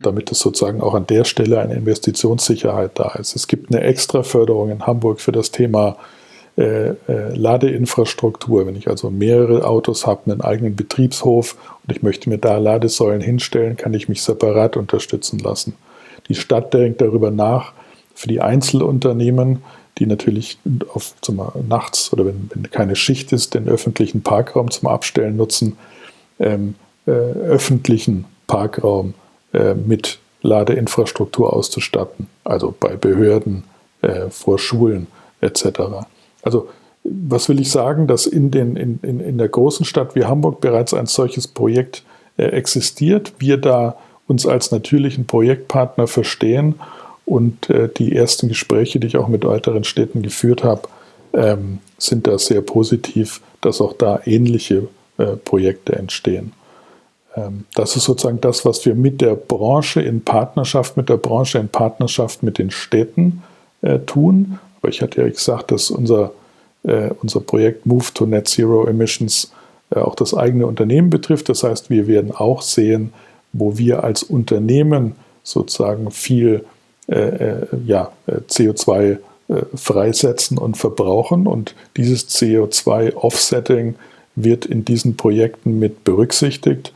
damit 0.00 0.32
es 0.32 0.40
sozusagen 0.40 0.80
auch 0.80 0.94
an 0.94 1.06
der 1.06 1.24
Stelle 1.24 1.60
eine 1.60 1.74
Investitionssicherheit 1.74 2.92
da 2.98 3.10
ist. 3.12 3.36
Es 3.36 3.46
gibt 3.46 3.72
eine 3.72 3.84
Extraförderung 3.84 4.70
in 4.70 4.86
Hamburg 4.86 5.20
für 5.20 5.32
das 5.32 5.50
Thema 5.50 5.96
äh, 6.56 6.90
äh, 6.90 7.34
Ladeinfrastruktur. 7.34 8.66
Wenn 8.66 8.76
ich 8.76 8.88
also 8.88 9.10
mehrere 9.10 9.66
Autos 9.66 10.06
habe, 10.06 10.30
einen 10.30 10.40
eigenen 10.40 10.74
Betriebshof 10.74 11.56
und 11.86 11.94
ich 11.94 12.02
möchte 12.02 12.28
mir 12.28 12.38
da 12.38 12.58
Ladesäulen 12.58 13.20
hinstellen, 13.20 13.76
kann 13.76 13.94
ich 13.94 14.08
mich 14.08 14.22
separat 14.22 14.76
unterstützen 14.76 15.38
lassen. 15.38 15.74
Die 16.28 16.34
Stadt 16.34 16.72
denkt 16.74 17.00
darüber 17.00 17.30
nach, 17.30 17.72
für 18.14 18.28
die 18.28 18.40
Einzelunternehmen, 18.40 19.62
die 19.98 20.06
natürlich 20.06 20.58
auf, 20.92 21.14
zum, 21.20 21.42
nachts 21.68 22.12
oder 22.12 22.26
wenn, 22.26 22.50
wenn, 22.52 22.70
keine 22.70 22.96
Schicht 22.96 23.32
ist, 23.32 23.54
den 23.54 23.68
öffentlichen 23.68 24.22
Parkraum 24.22 24.70
zum 24.70 24.88
Abstellen 24.88 25.36
nutzen, 25.36 25.76
ähm, 26.38 26.74
äh, 27.06 27.10
öffentlichen 27.10 28.24
Parkraum 28.46 29.14
äh, 29.52 29.74
mit 29.74 30.18
Ladeinfrastruktur 30.42 31.52
auszustatten, 31.52 32.28
also 32.44 32.74
bei 32.78 32.96
Behörden, 32.96 33.64
äh, 34.02 34.30
vor 34.30 34.58
Schulen 34.58 35.06
etc. 35.40 35.80
Also 36.42 36.68
was 37.02 37.48
will 37.48 37.60
ich 37.60 37.70
sagen, 37.70 38.06
dass 38.06 38.26
in, 38.26 38.50
den, 38.50 38.76
in, 38.76 38.98
in, 39.02 39.20
in 39.20 39.38
der 39.38 39.48
großen 39.48 39.86
Stadt 39.86 40.14
wie 40.14 40.24
Hamburg 40.24 40.60
bereits 40.60 40.92
ein 40.92 41.06
solches 41.06 41.48
Projekt 41.48 42.02
äh, 42.36 42.44
existiert, 42.44 43.32
wir 43.38 43.56
da 43.56 43.96
uns 44.26 44.46
als 44.46 44.70
natürlichen 44.70 45.26
Projektpartner 45.26 46.06
verstehen 46.06 46.76
und 47.24 47.70
äh, 47.70 47.88
die 47.88 48.14
ersten 48.14 48.48
Gespräche, 48.48 49.00
die 49.00 49.06
ich 49.06 49.16
auch 49.16 49.28
mit 49.28 49.44
weiteren 49.44 49.84
Städten 49.84 50.22
geführt 50.22 50.62
habe, 50.62 50.82
ähm, 51.32 51.78
sind 51.98 52.26
da 52.26 52.38
sehr 52.38 52.60
positiv, 52.60 53.40
dass 53.60 53.80
auch 53.80 53.92
da 53.94 54.20
ähnliche 54.24 54.88
äh, 55.18 55.36
Projekte 55.36 55.96
entstehen. 55.96 56.52
Ähm, 57.36 57.64
das 57.74 57.96
ist 57.96 58.04
sozusagen 58.04 58.40
das, 58.40 58.64
was 58.64 58.84
wir 58.84 58.94
mit 58.94 59.20
der 59.20 59.34
Branche 59.34 60.00
in 60.00 60.22
Partnerschaft, 60.22 60.96
mit 60.96 61.08
der 61.08 61.16
Branche 61.16 61.58
in 61.58 61.68
Partnerschaft 61.68 62.42
mit 62.42 62.58
den 62.58 62.70
Städten 62.70 63.42
äh, 63.82 63.98
tun. 64.00 64.58
Aber 64.80 64.90
ich 64.90 65.02
hatte 65.02 65.22
ja 65.22 65.28
gesagt, 65.28 65.70
dass 65.70 65.90
unser, 65.90 66.32
äh, 66.82 67.10
unser 67.22 67.40
Projekt 67.40 67.86
Move 67.86 68.06
to 68.14 68.26
Net 68.26 68.48
Zero 68.48 68.86
Emissions 68.86 69.52
äh, 69.90 70.00
auch 70.00 70.14
das 70.14 70.34
eigene 70.34 70.66
Unternehmen 70.66 71.10
betrifft. 71.10 71.48
Das 71.48 71.62
heißt, 71.62 71.90
wir 71.90 72.06
werden 72.06 72.32
auch 72.32 72.62
sehen, 72.62 73.12
wo 73.52 73.78
wir 73.78 74.04
als 74.04 74.22
Unternehmen 74.22 75.16
sozusagen 75.42 76.10
viel 76.10 76.64
ja, 77.08 78.12
äh, 78.28 78.36
CO2 78.48 79.18
freisetzen 79.74 80.58
und 80.58 80.76
verbrauchen. 80.76 81.48
Und 81.48 81.74
dieses 81.96 82.28
CO2-Offsetting 82.28 83.96
wird 84.36 84.64
in 84.64 84.84
diesen 84.84 85.16
Projekten 85.16 85.80
mit 85.80 86.04
berücksichtigt. 86.04 86.92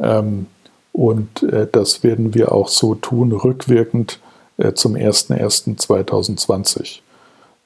Ähm, 0.00 0.46
und 0.92 1.42
äh, 1.44 1.66
das 1.70 2.02
werden 2.02 2.34
wir 2.34 2.50
auch 2.52 2.68
so 2.68 2.94
tun, 2.94 3.32
rückwirkend 3.32 4.18
äh, 4.58 4.72
zum 4.72 4.94
01.01.2020. 4.94 7.00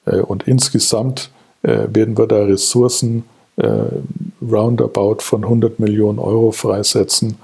Äh, 0.05 0.19
und 0.19 0.47
insgesamt 0.47 1.31
werden 1.67 2.15
wir 2.15 2.27
da 2.27 2.43
Ressourcen 2.43 3.23
roundabout 3.59 5.21
von 5.21 5.43
100 5.43 5.79
Millionen 5.79 6.19
Euro 6.19 6.51
freisetzen, 6.51 7.39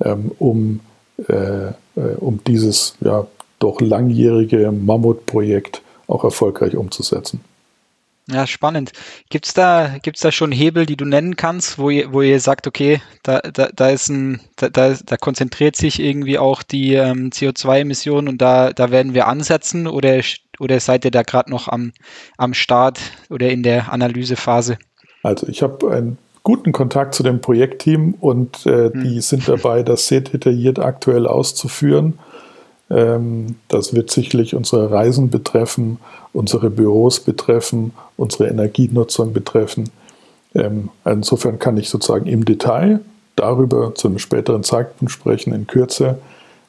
ähm, 0.00 0.30
um, 0.38 0.78
um 2.18 2.40
dieses 2.46 2.94
ja, 3.00 3.26
doch 3.58 3.80
langjährige 3.80 4.70
Mammutprojekt 4.70 5.82
auch 6.06 6.22
erfolgreich 6.22 6.76
umzusetzen. 6.76 7.40
Ja, 8.26 8.46
spannend. 8.46 8.92
Gibt's 9.28 9.52
da, 9.52 9.98
gibt's 10.02 10.22
da 10.22 10.32
schon 10.32 10.50
Hebel, 10.50 10.86
die 10.86 10.96
du 10.96 11.04
nennen 11.04 11.36
kannst, 11.36 11.78
wo 11.78 11.90
ihr, 11.90 12.12
wo 12.12 12.22
ihr 12.22 12.40
sagt, 12.40 12.66
okay, 12.66 13.02
da, 13.22 13.40
da, 13.40 13.68
da 13.74 13.90
ist 13.90 14.08
ein, 14.08 14.40
da, 14.56 14.70
da, 14.70 14.94
da 15.04 15.16
konzentriert 15.18 15.76
sich 15.76 16.00
irgendwie 16.00 16.38
auch 16.38 16.62
die 16.62 16.94
ähm, 16.94 17.30
CO2-Emissionen 17.30 18.28
und 18.28 18.40
da, 18.40 18.72
da 18.72 18.90
werden 18.90 19.12
wir 19.12 19.26
ansetzen 19.26 19.86
oder, 19.86 20.20
oder 20.58 20.80
seid 20.80 21.04
ihr 21.04 21.10
da 21.10 21.22
gerade 21.22 21.50
noch 21.50 21.68
am, 21.68 21.92
am 22.38 22.54
Start 22.54 22.98
oder 23.28 23.50
in 23.50 23.62
der 23.62 23.92
Analysephase? 23.92 24.78
Also 25.22 25.46
ich 25.46 25.62
habe 25.62 25.90
einen 25.90 26.16
guten 26.44 26.72
Kontakt 26.72 27.14
zu 27.14 27.22
dem 27.22 27.42
Projektteam 27.42 28.14
und 28.20 28.64
äh, 28.64 28.90
hm. 28.90 29.02
die 29.02 29.20
sind 29.20 29.46
dabei, 29.48 29.82
das 29.82 30.08
sehr 30.08 30.22
detailliert 30.22 30.78
aktuell 30.78 31.26
auszuführen. 31.26 32.18
Ähm, 32.90 33.56
das 33.68 33.94
wird 33.94 34.10
sicherlich 34.10 34.54
unsere 34.54 34.90
Reisen 34.90 35.28
betreffen, 35.28 35.98
unsere 36.34 36.68
Büros 36.68 37.20
betreffen, 37.20 37.92
unsere 38.16 38.48
Energienutzung 38.48 39.32
betreffen. 39.32 39.88
Ähm, 40.54 40.90
insofern 41.04 41.58
kann 41.58 41.78
ich 41.78 41.88
sozusagen 41.88 42.26
im 42.26 42.44
Detail 42.44 43.00
darüber 43.36 43.94
zu 43.94 44.08
einem 44.08 44.18
späteren 44.18 44.62
Zeitpunkt 44.62 45.12
sprechen, 45.12 45.54
in 45.54 45.66
Kürze. 45.66 46.18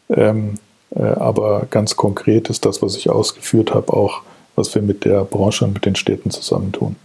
Ähm, 0.10 0.56
äh, 0.95 1.01
aber 1.01 1.67
ganz 1.69 1.95
konkret 1.95 2.49
ist 2.49 2.65
das, 2.65 2.82
was 2.82 2.95
ich 2.95 3.10
ausgeführt 3.10 3.73
habe, 3.73 3.91
auch, 3.91 4.21
was 4.56 4.73
wir 4.73 4.82
mit 4.82 5.04
der 5.04 5.25
Branche 5.25 5.65
und 5.65 5.73
mit 5.73 5.86
den 5.86 5.95
Städten 5.95 6.32
zusammentun. 6.32 6.95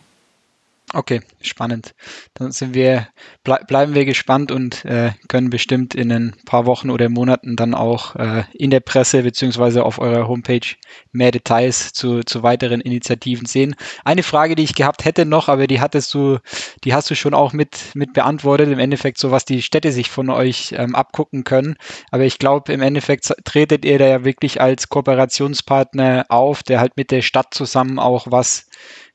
Okay, 0.92 1.20
spannend. 1.40 1.94
Dann 2.34 2.50
sind 2.50 2.74
wir, 2.74 3.06
ble 3.44 3.60
bleiben 3.68 3.94
wir 3.94 4.04
gespannt 4.04 4.50
und 4.50 4.84
äh, 4.84 5.12
können 5.28 5.48
bestimmt 5.48 5.94
in 5.94 6.10
ein 6.10 6.34
paar 6.46 6.66
Wochen 6.66 6.90
oder 6.90 7.08
Monaten 7.08 7.54
dann 7.54 7.74
auch 7.74 8.16
äh, 8.16 8.42
in 8.54 8.70
der 8.70 8.80
Presse 8.80 9.22
beziehungsweise 9.22 9.84
auf 9.84 10.00
eurer 10.00 10.26
Homepage 10.26 10.66
mehr 11.12 11.30
Details 11.30 11.92
zu, 11.92 12.24
zu 12.24 12.42
weiteren 12.42 12.80
Initiativen 12.80 13.46
sehen. 13.46 13.76
Eine 14.04 14.24
Frage, 14.24 14.56
die 14.56 14.64
ich 14.64 14.74
gehabt 14.74 15.04
hätte 15.04 15.26
noch, 15.26 15.48
aber 15.48 15.68
die 15.68 15.80
hattest 15.80 16.12
du, 16.12 16.38
die 16.82 16.92
hast 16.92 17.08
du 17.08 17.14
schon 17.14 17.34
auch 17.34 17.52
mit, 17.52 17.94
mit 17.94 18.12
beantwortet. 18.12 18.68
Im 18.68 18.80
Endeffekt 18.80 19.18
so, 19.18 19.30
was 19.30 19.44
die 19.44 19.62
Städte 19.62 19.92
sich 19.92 20.10
von 20.10 20.28
euch 20.28 20.74
ähm, 20.76 20.96
abgucken 20.96 21.44
können. 21.44 21.76
Aber 22.10 22.24
ich 22.24 22.40
glaube, 22.40 22.72
im 22.72 22.82
Endeffekt 22.82 23.32
tretet 23.44 23.84
ihr 23.84 24.00
da 24.00 24.08
ja 24.08 24.24
wirklich 24.24 24.60
als 24.60 24.88
Kooperationspartner 24.88 26.26
auf, 26.30 26.64
der 26.64 26.80
halt 26.80 26.96
mit 26.96 27.12
der 27.12 27.22
Stadt 27.22 27.54
zusammen 27.54 28.00
auch 28.00 28.26
was 28.28 28.66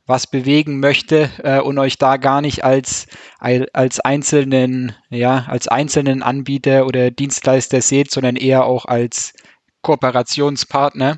was 0.08 0.28
bewegen 0.28 0.80
möchte 0.80 1.30
äh, 1.44 1.60
und 1.60 1.80
euch 1.80 1.98
da 1.98 2.18
gar 2.18 2.42
nicht 2.42 2.64
als, 2.64 3.08
als 3.40 4.00
einzelnen, 4.00 4.94
ja, 5.10 5.46
als 5.48 5.68
einzelnen 5.68 6.22
Anbieter 6.22 6.86
oder 6.86 7.10
Dienstleister 7.12 7.82
seht, 7.82 8.12
sondern 8.12 8.36
eher 8.36 8.66
auch 8.66 8.86
als 8.86 9.34
Kooperationspartner. 9.82 11.18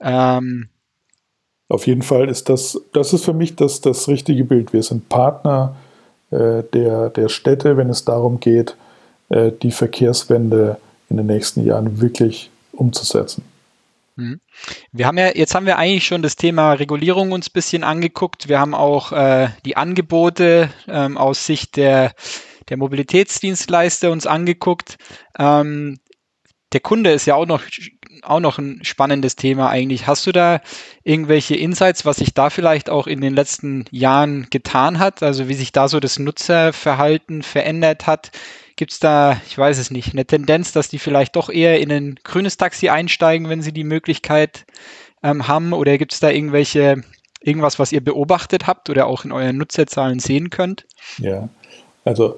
Ähm, 0.00 0.68
Auf 1.68 1.86
jeden 1.86 2.02
Fall 2.02 2.28
ist 2.28 2.48
das, 2.48 2.80
das 2.92 3.12
ist 3.12 3.24
für 3.24 3.34
mich 3.34 3.56
das, 3.56 3.80
das 3.80 4.08
richtige 4.08 4.44
Bild. 4.44 4.72
Wir 4.72 4.82
sind 4.82 5.08
Partner 5.08 5.76
äh, 6.30 6.62
der, 6.72 7.10
der 7.10 7.28
Städte, 7.28 7.76
wenn 7.76 7.90
es 7.90 8.04
darum 8.04 8.40
geht, 8.40 8.76
äh, 9.28 9.52
die 9.62 9.72
Verkehrswende 9.72 10.78
in 11.10 11.18
den 11.18 11.26
nächsten 11.26 11.64
Jahren 11.66 12.00
wirklich 12.00 12.50
umzusetzen. 12.72 13.44
Mhm. 14.20 14.40
Wir 14.92 15.06
haben 15.06 15.18
ja, 15.18 15.34
jetzt 15.34 15.54
haben 15.54 15.66
wir 15.66 15.78
eigentlich 15.78 16.06
schon 16.06 16.22
das 16.22 16.36
Thema 16.36 16.74
Regulierung 16.74 17.32
uns 17.32 17.48
ein 17.48 17.54
bisschen 17.54 17.84
angeguckt. 17.84 18.48
Wir 18.48 18.60
haben 18.60 18.74
auch 18.74 19.12
äh, 19.12 19.48
die 19.64 19.76
Angebote 19.76 20.70
ähm, 20.86 21.16
aus 21.16 21.46
Sicht 21.46 21.76
der, 21.76 22.12
der 22.68 22.76
Mobilitätsdienstleister 22.76 24.10
uns 24.10 24.26
angeguckt. 24.26 24.98
Ähm, 25.38 25.98
der 26.72 26.80
Kunde 26.80 27.10
ist 27.12 27.26
ja 27.26 27.34
auch 27.34 27.46
noch, 27.46 27.62
auch 28.22 28.40
noch 28.40 28.58
ein 28.58 28.84
spannendes 28.84 29.36
Thema 29.36 29.70
eigentlich. 29.70 30.06
Hast 30.06 30.26
du 30.26 30.32
da 30.32 30.60
irgendwelche 31.02 31.56
Insights, 31.56 32.04
was 32.04 32.18
sich 32.18 32.34
da 32.34 32.50
vielleicht 32.50 32.90
auch 32.90 33.06
in 33.06 33.22
den 33.22 33.34
letzten 33.34 33.86
Jahren 33.90 34.48
getan 34.50 34.98
hat? 34.98 35.22
Also 35.22 35.48
wie 35.48 35.54
sich 35.54 35.72
da 35.72 35.88
so 35.88 35.98
das 35.98 36.18
Nutzerverhalten 36.18 37.42
verändert 37.42 38.06
hat? 38.06 38.30
Gibt 38.80 38.92
es 38.92 38.98
da, 38.98 39.38
ich 39.46 39.58
weiß 39.58 39.76
es 39.76 39.90
nicht, 39.90 40.14
eine 40.14 40.24
Tendenz, 40.24 40.72
dass 40.72 40.88
die 40.88 40.98
vielleicht 40.98 41.36
doch 41.36 41.50
eher 41.50 41.80
in 41.80 41.92
ein 41.92 42.14
grünes 42.24 42.56
Taxi 42.56 42.88
einsteigen, 42.88 43.50
wenn 43.50 43.60
sie 43.60 43.74
die 43.74 43.84
Möglichkeit 43.84 44.64
ähm, 45.22 45.46
haben? 45.46 45.74
Oder 45.74 45.98
gibt 45.98 46.14
es 46.14 46.20
da 46.20 46.30
irgendwelche, 46.30 47.02
irgendwas, 47.42 47.78
was 47.78 47.92
ihr 47.92 48.02
beobachtet 48.02 48.66
habt 48.66 48.88
oder 48.88 49.06
auch 49.06 49.26
in 49.26 49.32
euren 49.32 49.58
Nutzerzahlen 49.58 50.18
sehen 50.18 50.48
könnt? 50.48 50.86
Ja, 51.18 51.50
also 52.06 52.36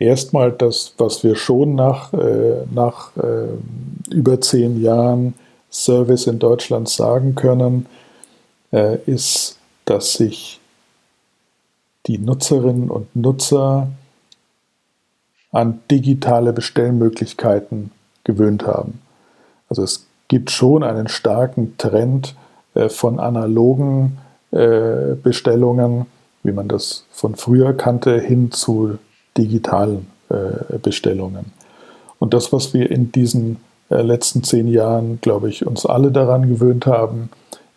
erstmal 0.00 0.50
das, 0.50 0.94
was 0.98 1.22
wir 1.22 1.36
schon 1.36 1.76
nach, 1.76 2.12
äh, 2.14 2.64
nach 2.74 3.16
äh, 3.16 4.12
über 4.12 4.40
zehn 4.40 4.82
Jahren 4.82 5.34
Service 5.70 6.26
in 6.26 6.40
Deutschland 6.40 6.88
sagen 6.88 7.36
können, 7.36 7.86
äh, 8.72 8.96
ist, 9.06 9.56
dass 9.84 10.14
sich 10.14 10.58
die 12.08 12.18
Nutzerinnen 12.18 12.90
und 12.90 13.14
Nutzer 13.14 13.86
an 15.52 15.80
digitale 15.90 16.52
Bestellmöglichkeiten 16.52 17.90
gewöhnt 18.24 18.66
haben. 18.66 19.00
Also 19.68 19.82
es 19.82 20.06
gibt 20.28 20.50
schon 20.50 20.82
einen 20.82 21.08
starken 21.08 21.76
Trend 21.76 22.36
äh, 22.74 22.88
von 22.88 23.18
analogen 23.18 24.18
äh, 24.52 25.14
Bestellungen, 25.20 26.06
wie 26.42 26.52
man 26.52 26.68
das 26.68 27.04
von 27.10 27.34
früher 27.34 27.72
kannte, 27.72 28.18
hin 28.20 28.52
zu 28.52 28.98
digitalen 29.36 30.06
äh, 30.28 30.78
Bestellungen. 30.78 31.52
Und 32.18 32.32
das, 32.34 32.52
was 32.52 32.72
wir 32.74 32.90
in 32.90 33.12
diesen 33.12 33.58
letzten 33.88 34.44
zehn 34.44 34.68
Jahren, 34.68 35.20
glaube 35.20 35.48
ich, 35.48 35.66
uns 35.66 35.84
alle 35.84 36.12
daran 36.12 36.48
gewöhnt 36.48 36.86
haben, 36.86 37.30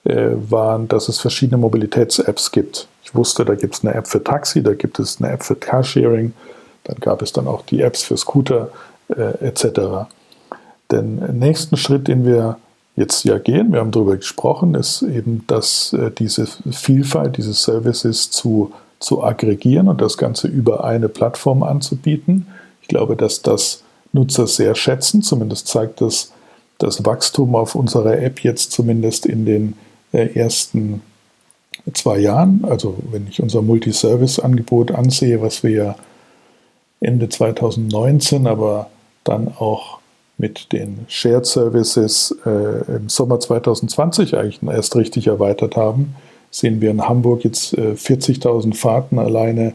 waren, 0.04 0.88
dass 0.88 1.08
es 1.10 1.20
verschiedene 1.20 1.58
Mobilitäts-Apps 1.58 2.52
gibt. 2.52 2.88
Ich 3.04 3.16
wusste, 3.16 3.46
da 3.46 3.56
gibt 3.56 3.74
es 3.74 3.84
eine 3.84 3.96
App 3.96 4.06
für 4.06 4.24
Taxi, 4.24 4.62
da 4.62 4.76
gibt 4.76 5.00
es 5.00 5.20
eine 5.20 5.32
App 5.32 5.44
für 5.44 5.56
Carsharing, 5.56 6.34
dann 6.84 6.98
gab 7.00 7.22
es 7.22 7.34
dann 7.34 7.48
auch 7.48 7.64
die 7.64 7.82
Apps 7.82 8.04
für 8.04 8.18
Scooter 8.18 8.70
äh, 9.10 9.46
etc. 9.46 10.08
Den 10.92 11.16
nächsten 11.40 11.78
Schritt, 11.78 12.08
den 12.08 12.26
wir 12.26 12.58
jetzt 12.96 13.24
ja 13.24 13.38
gehen, 13.40 13.72
wir 13.72 13.80
haben 13.80 13.92
darüber 13.92 14.18
gesprochen, 14.18 14.76
ist 14.76 15.02
eben, 15.02 15.44
dass 15.48 15.94
äh, 15.94 16.12
diese 16.12 16.48
Vielfalt, 16.72 17.38
diese 17.38 17.54
Services 17.54 18.30
zu, 18.30 18.72
zu 19.00 19.24
aggregieren 19.24 19.88
und 19.88 20.02
das 20.02 20.18
Ganze 20.18 20.48
über 20.48 20.84
eine 20.84 21.10
Plattform 21.10 21.64
anzubieten. 21.64 22.48
Ich 22.82 22.88
glaube, 22.88 23.16
dass 23.16 23.42
das 23.42 23.84
Nutzer 24.12 24.46
sehr 24.46 24.76
schätzen. 24.76 25.24
Zumindest 25.24 25.68
zeigt 25.68 26.02
das 26.02 26.32
das 26.84 27.06
Wachstum 27.06 27.56
auf 27.56 27.76
unserer 27.76 28.20
App 28.20 28.42
jetzt 28.42 28.72
zumindest 28.72 29.26
in 29.26 29.46
den 29.46 29.74
äh, 30.12 30.28
ersten 30.34 31.02
zwei 31.94 32.20
Jahren. 32.20 32.66
Also 32.66 32.96
wenn 33.12 33.28
ich 33.28 33.42
unser 33.42 33.62
Multiservice-Angebot 33.62 34.92
ansehe, 34.92 35.42
was 35.42 35.64
wir 35.64 35.72
ja 35.72 35.96
Ende 37.04 37.30
2019, 37.30 38.48
aber 38.48 38.88
dann 39.24 39.50
auch 39.58 40.00
mit 40.38 40.72
den 40.74 41.06
Shared 41.08 41.46
Services 41.46 42.36
äh, 42.46 42.96
im 42.96 43.10
Sommer 43.10 43.40
2020 43.40 44.36
eigentlich 44.36 44.60
erst 44.64 44.96
richtig 44.96 45.28
erweitert 45.28 45.76
haben, 45.76 46.16
sehen 46.50 46.82
wir 46.82 46.92
in 46.92 47.08
Hamburg 47.08 47.44
jetzt 47.44 47.78
äh, 47.78 47.94
40.000 47.94 48.76
Fahrten 48.76 49.20
alleine 49.20 49.74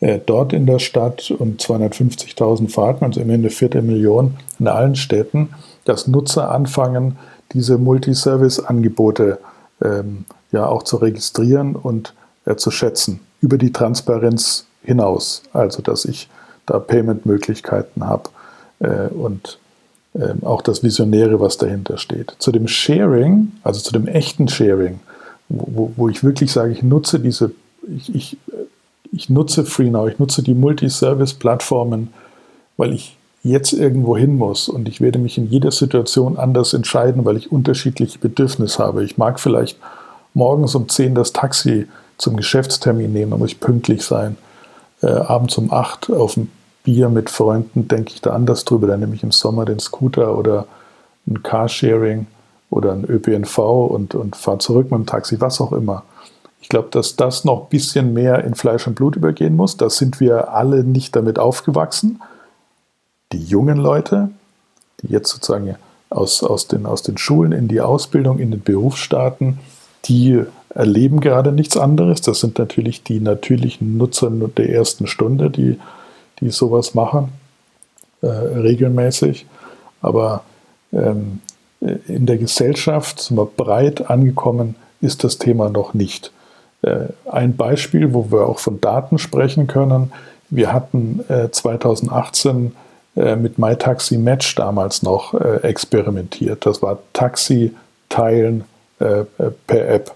äh, 0.00 0.18
dort 0.24 0.52
in 0.52 0.66
der 0.66 0.78
Stadt 0.78 1.30
und 1.30 1.62
250.000 1.62 2.70
Fahrten, 2.70 3.04
also 3.04 3.20
immerhin 3.20 3.42
eine 3.42 3.50
Viertelmillion 3.50 4.36
in 4.58 4.68
allen 4.68 4.96
Städten, 4.96 5.50
dass 5.84 6.06
Nutzer 6.06 6.50
anfangen, 6.50 7.16
diese 7.52 7.78
Multiservice-Angebote 7.78 9.38
ähm, 9.82 10.24
ja 10.52 10.66
auch 10.66 10.82
zu 10.82 10.96
registrieren 10.96 11.76
und 11.76 12.14
äh, 12.44 12.56
zu 12.56 12.70
schätzen 12.70 13.20
über 13.40 13.58
die 13.58 13.72
Transparenz 13.72 14.66
hinaus. 14.82 15.42
Also 15.52 15.82
dass 15.82 16.04
ich 16.04 16.28
da 16.66 16.78
Payment-Möglichkeiten 16.78 18.06
habe 18.06 18.30
äh, 18.80 19.08
und 19.08 19.58
äh, 20.14 20.34
auch 20.42 20.62
das 20.62 20.82
Visionäre, 20.82 21.40
was 21.40 21.58
dahinter 21.58 21.98
steht. 21.98 22.34
Zu 22.38 22.52
dem 22.52 22.68
Sharing, 22.68 23.52
also 23.62 23.80
zu 23.80 23.92
dem 23.92 24.06
echten 24.06 24.48
Sharing, 24.48 25.00
wo, 25.48 25.92
wo 25.96 26.08
ich 26.08 26.24
wirklich 26.24 26.52
sage, 26.52 26.72
ich 26.72 26.82
nutze 26.82 27.20
diese, 27.20 27.52
ich, 27.96 28.14
ich, 28.14 28.36
ich 29.12 29.30
nutze 29.30 29.64
FreeNow, 29.64 30.08
ich 30.08 30.18
nutze 30.18 30.42
die 30.42 30.54
Multi-Service-Plattformen, 30.54 32.12
weil 32.76 32.92
ich 32.92 33.16
jetzt 33.42 33.72
irgendwo 33.72 34.16
hin 34.16 34.36
muss 34.36 34.68
und 34.68 34.88
ich 34.88 35.00
werde 35.00 35.18
mich 35.18 35.38
in 35.38 35.48
jeder 35.48 35.70
Situation 35.70 36.36
anders 36.36 36.74
entscheiden, 36.74 37.24
weil 37.24 37.36
ich 37.36 37.52
unterschiedliche 37.52 38.18
Bedürfnisse 38.18 38.82
habe. 38.82 39.04
Ich 39.04 39.18
mag 39.18 39.38
vielleicht 39.38 39.78
morgens 40.34 40.74
um 40.74 40.88
10 40.88 41.14
das 41.14 41.32
Taxi 41.32 41.86
zum 42.18 42.36
Geschäftstermin 42.36 43.12
nehmen, 43.12 43.30
da 43.30 43.36
muss 43.36 43.52
ich 43.52 43.60
pünktlich 43.60 44.02
sein. 44.02 44.36
Äh, 45.06 45.10
abends 45.10 45.56
um 45.56 45.72
8 45.72 46.10
auf 46.10 46.36
ein 46.36 46.50
Bier 46.82 47.08
mit 47.08 47.30
Freunden 47.30 47.86
denke 47.86 48.12
ich 48.12 48.20
da 48.20 48.32
anders 48.32 48.64
drüber. 48.64 48.88
Dann 48.88 49.00
nehme 49.00 49.14
ich 49.14 49.22
im 49.22 49.30
Sommer 49.30 49.64
den 49.64 49.78
Scooter 49.78 50.36
oder 50.36 50.66
ein 51.28 51.44
Carsharing 51.44 52.26
oder 52.70 52.92
ein 52.92 53.04
ÖPNV 53.04 53.58
und, 53.58 54.16
und 54.16 54.34
fahre 54.34 54.58
zurück 54.58 54.90
mit 54.90 54.98
dem 54.98 55.06
Taxi, 55.06 55.40
was 55.40 55.60
auch 55.60 55.72
immer. 55.72 56.02
Ich 56.60 56.68
glaube, 56.68 56.88
dass 56.90 57.14
das 57.14 57.44
noch 57.44 57.62
ein 57.62 57.68
bisschen 57.68 58.14
mehr 58.14 58.42
in 58.42 58.56
Fleisch 58.56 58.86
und 58.88 58.96
Blut 58.96 59.14
übergehen 59.14 59.54
muss. 59.54 59.76
Da 59.76 59.90
sind 59.90 60.18
wir 60.18 60.52
alle 60.52 60.82
nicht 60.82 61.14
damit 61.14 61.38
aufgewachsen. 61.38 62.20
Die 63.32 63.44
jungen 63.44 63.76
Leute, 63.76 64.30
die 65.00 65.08
jetzt 65.08 65.30
sozusagen 65.30 65.76
aus, 66.10 66.42
aus, 66.42 66.66
den, 66.66 66.84
aus 66.84 67.02
den 67.02 67.16
Schulen 67.16 67.52
in 67.52 67.68
die 67.68 67.80
Ausbildung, 67.80 68.40
in 68.40 68.50
den 68.50 68.62
Beruf 68.62 68.96
starten, 68.96 69.60
die 70.08 70.42
erleben 70.74 71.20
gerade 71.20 71.52
nichts 71.52 71.76
anderes. 71.76 72.20
Das 72.20 72.40
sind 72.40 72.58
natürlich 72.58 73.02
die 73.02 73.20
natürlichen 73.20 73.96
Nutzer 73.96 74.30
der 74.30 74.70
ersten 74.70 75.06
Stunde, 75.06 75.50
die, 75.50 75.78
die 76.40 76.50
sowas 76.50 76.94
machen, 76.94 77.30
äh, 78.20 78.26
regelmäßig. 78.26 79.46
Aber 80.02 80.44
ähm, 80.92 81.40
in 81.80 82.26
der 82.26 82.38
Gesellschaft 82.38 83.20
sind 83.20 83.36
wir 83.36 83.46
breit 83.46 84.10
angekommen, 84.10 84.76
ist 85.00 85.24
das 85.24 85.38
Thema 85.38 85.68
noch 85.68 85.94
nicht. 85.94 86.32
Äh, 86.82 87.06
ein 87.30 87.56
Beispiel, 87.56 88.12
wo 88.12 88.30
wir 88.30 88.46
auch 88.46 88.58
von 88.58 88.80
Daten 88.80 89.18
sprechen 89.18 89.66
können. 89.66 90.12
Wir 90.50 90.72
hatten 90.72 91.24
äh, 91.28 91.50
2018 91.50 92.74
äh, 93.16 93.36
mit 93.36 93.58
MyTaxi 93.58 94.18
Match 94.18 94.54
damals 94.54 95.02
noch 95.02 95.34
äh, 95.34 95.62
experimentiert. 95.62 96.66
Das 96.66 96.82
war 96.82 96.98
Taxi 97.12 97.74
teilen 98.08 98.64
äh, 98.98 99.24
per 99.66 99.88
App. 99.88 100.14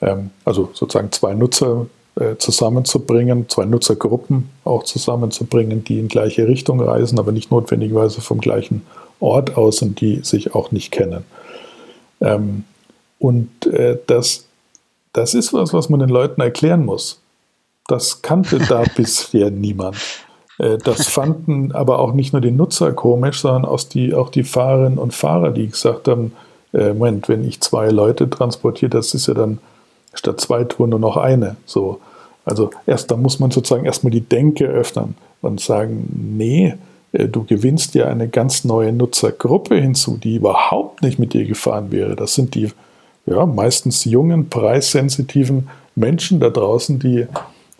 Ähm, 0.00 0.30
also 0.44 0.70
sozusagen 0.72 1.12
zwei 1.12 1.34
Nutzer 1.34 1.86
zusammenzubringen, 2.38 3.48
zwei 3.48 3.64
Nutzergruppen 3.64 4.48
auch 4.62 4.84
zusammenzubringen, 4.84 5.82
die 5.82 5.98
in 5.98 6.06
gleiche 6.06 6.46
Richtung 6.46 6.80
reisen, 6.80 7.18
aber 7.18 7.32
nicht 7.32 7.50
notwendigerweise 7.50 8.20
vom 8.20 8.38
gleichen 8.38 8.86
Ort 9.18 9.56
aus 9.56 9.82
und 9.82 10.00
die 10.00 10.20
sich 10.22 10.54
auch 10.54 10.70
nicht 10.70 10.92
kennen. 10.92 11.24
Ähm, 12.20 12.62
und 13.18 13.50
das, 14.06 14.44
das 15.12 15.34
ist 15.34 15.52
was, 15.52 15.72
was 15.72 15.88
man 15.88 15.98
den 15.98 16.08
Leuten 16.08 16.40
erklären 16.40 16.84
muss. 16.84 17.20
Das 17.88 18.22
kannte 18.22 18.58
da 18.58 18.84
bisher 18.96 19.50
niemand. 19.50 19.96
Äh, 20.58 20.78
das 20.78 21.08
fanden 21.08 21.72
aber 21.72 21.98
auch 21.98 22.12
nicht 22.12 22.32
nur 22.32 22.42
die 22.42 22.50
Nutzer 22.50 22.92
komisch, 22.92 23.40
sondern 23.40 23.64
auch 23.64 23.82
die, 23.82 24.14
auch 24.14 24.30
die 24.30 24.44
Fahrerinnen 24.44 24.98
und 24.98 25.14
Fahrer, 25.14 25.50
die 25.50 25.68
gesagt 25.68 26.08
haben, 26.08 26.32
äh, 26.74 26.92
Moment, 26.92 27.28
wenn 27.28 27.46
ich 27.46 27.60
zwei 27.60 27.88
Leute 27.88 28.28
transportiere, 28.28 28.90
das 28.90 29.14
ist 29.14 29.28
ja 29.28 29.34
dann 29.34 29.58
statt 30.12 30.40
zwei 30.40 30.64
Touren 30.64 30.90
nur 30.90 30.98
noch 30.98 31.16
eine. 31.16 31.56
So. 31.66 32.00
Also 32.44 32.70
erst 32.86 33.10
da 33.10 33.16
muss 33.16 33.40
man 33.40 33.50
sozusagen 33.50 33.86
erstmal 33.86 34.10
die 34.10 34.20
Denke 34.20 34.66
öffnen 34.66 35.14
und 35.40 35.60
sagen, 35.60 36.08
nee, 36.36 36.74
äh, 37.12 37.26
du 37.26 37.44
gewinnst 37.44 37.94
ja 37.94 38.06
eine 38.06 38.28
ganz 38.28 38.64
neue 38.64 38.92
Nutzergruppe 38.92 39.76
hinzu, 39.76 40.18
die 40.22 40.36
überhaupt 40.36 41.02
nicht 41.02 41.18
mit 41.18 41.32
dir 41.32 41.46
gefahren 41.46 41.90
wäre. 41.90 42.16
Das 42.16 42.34
sind 42.34 42.54
die 42.54 42.70
ja, 43.26 43.46
meistens 43.46 44.04
jungen, 44.04 44.50
preissensitiven 44.50 45.70
Menschen 45.94 46.40
da 46.40 46.50
draußen, 46.50 46.98
die, 46.98 47.26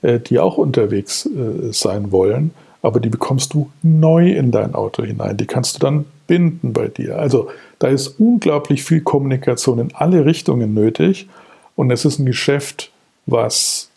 die 0.02 0.38
auch 0.38 0.56
unterwegs 0.56 1.28
sein 1.70 2.12
wollen 2.12 2.52
aber 2.84 3.00
die 3.00 3.08
bekommst 3.08 3.54
du 3.54 3.70
neu 3.82 4.30
in 4.32 4.50
dein 4.50 4.74
Auto 4.74 5.02
hinein. 5.02 5.38
Die 5.38 5.46
kannst 5.46 5.76
du 5.76 5.78
dann 5.78 6.04
binden 6.26 6.72
bei 6.72 6.88
dir. 6.88 7.18
Also 7.18 7.48
da 7.78 7.88
ist 7.88 8.18
unglaublich 8.18 8.84
viel 8.84 9.00
Kommunikation 9.00 9.78
in 9.78 9.94
alle 9.94 10.24
Richtungen 10.24 10.74
nötig 10.74 11.28
und 11.76 11.90
es 11.90 12.04
ist 12.04 12.18
ein 12.18 12.26
Geschäft, 12.26 12.90
was 13.26 13.90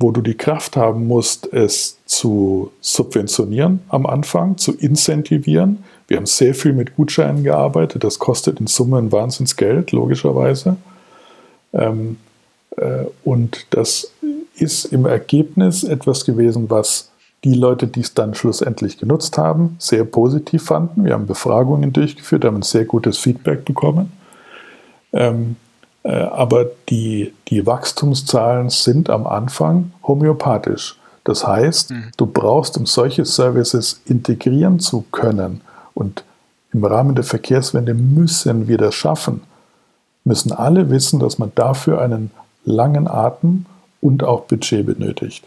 wo 0.00 0.10
du 0.10 0.22
die 0.22 0.34
Kraft 0.34 0.76
haben 0.76 1.06
musst, 1.06 1.52
es 1.52 1.98
zu 2.06 2.72
subventionieren 2.80 3.80
am 3.90 4.06
Anfang, 4.06 4.56
zu 4.56 4.72
incentivieren. 4.72 5.84
Wir 6.08 6.16
haben 6.16 6.26
sehr 6.26 6.54
viel 6.54 6.72
mit 6.72 6.96
Gutscheinen 6.96 7.44
gearbeitet. 7.44 8.02
Das 8.02 8.18
kostet 8.18 8.60
in 8.60 8.66
Summe 8.66 8.96
ein 8.96 9.12
Wahnsinnsgeld, 9.12 9.92
logischerweise. 9.92 10.76
Ähm, 11.74 12.16
äh, 12.78 13.04
und 13.24 13.66
das 13.70 14.10
ist 14.54 14.86
im 14.86 15.04
Ergebnis 15.04 15.84
etwas 15.84 16.24
gewesen, 16.24 16.70
was 16.70 17.09
die 17.44 17.54
Leute, 17.54 17.86
die 17.86 18.00
es 18.00 18.14
dann 18.14 18.34
schlussendlich 18.34 18.98
genutzt 18.98 19.38
haben, 19.38 19.76
sehr 19.78 20.04
positiv 20.04 20.64
fanden. 20.64 21.04
Wir 21.04 21.14
haben 21.14 21.26
Befragungen 21.26 21.92
durchgeführt, 21.92 22.44
haben 22.44 22.56
ein 22.56 22.62
sehr 22.62 22.84
gutes 22.84 23.18
Feedback 23.18 23.64
bekommen. 23.64 24.12
Ähm, 25.12 25.56
äh, 26.02 26.12
aber 26.12 26.66
die, 26.88 27.32
die 27.48 27.66
Wachstumszahlen 27.66 28.68
sind 28.68 29.08
am 29.08 29.26
Anfang 29.26 29.92
homöopathisch. 30.06 30.98
Das 31.24 31.46
heißt, 31.46 31.90
mhm. 31.90 32.04
du 32.16 32.26
brauchst, 32.26 32.76
um 32.76 32.86
solche 32.86 33.24
Services 33.24 34.00
integrieren 34.04 34.78
zu 34.78 35.04
können 35.10 35.62
und 35.94 36.24
im 36.72 36.84
Rahmen 36.84 37.14
der 37.14 37.24
Verkehrswende 37.24 37.94
müssen 37.94 38.68
wir 38.68 38.78
das 38.78 38.94
schaffen, 38.94 39.42
müssen 40.24 40.52
alle 40.52 40.90
wissen, 40.90 41.18
dass 41.18 41.38
man 41.38 41.52
dafür 41.54 42.00
einen 42.00 42.30
langen 42.64 43.08
Atem 43.08 43.66
und 44.00 44.22
auch 44.22 44.42
Budget 44.42 44.86
benötigt 44.86 45.44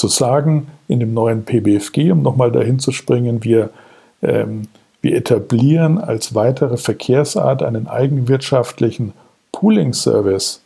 zu 0.00 0.08
sagen, 0.08 0.68
in 0.88 0.98
dem 0.98 1.12
neuen 1.12 1.44
PBFG, 1.44 2.10
um 2.12 2.22
nochmal 2.22 2.50
dahin 2.50 2.78
zu 2.78 2.90
springen, 2.90 3.44
wir, 3.44 3.68
ähm, 4.22 4.62
wir 5.02 5.14
etablieren 5.14 5.98
als 5.98 6.34
weitere 6.34 6.78
Verkehrsart 6.78 7.62
einen 7.62 7.86
eigenwirtschaftlichen 7.86 9.12
Pooling-Service. 9.52 10.62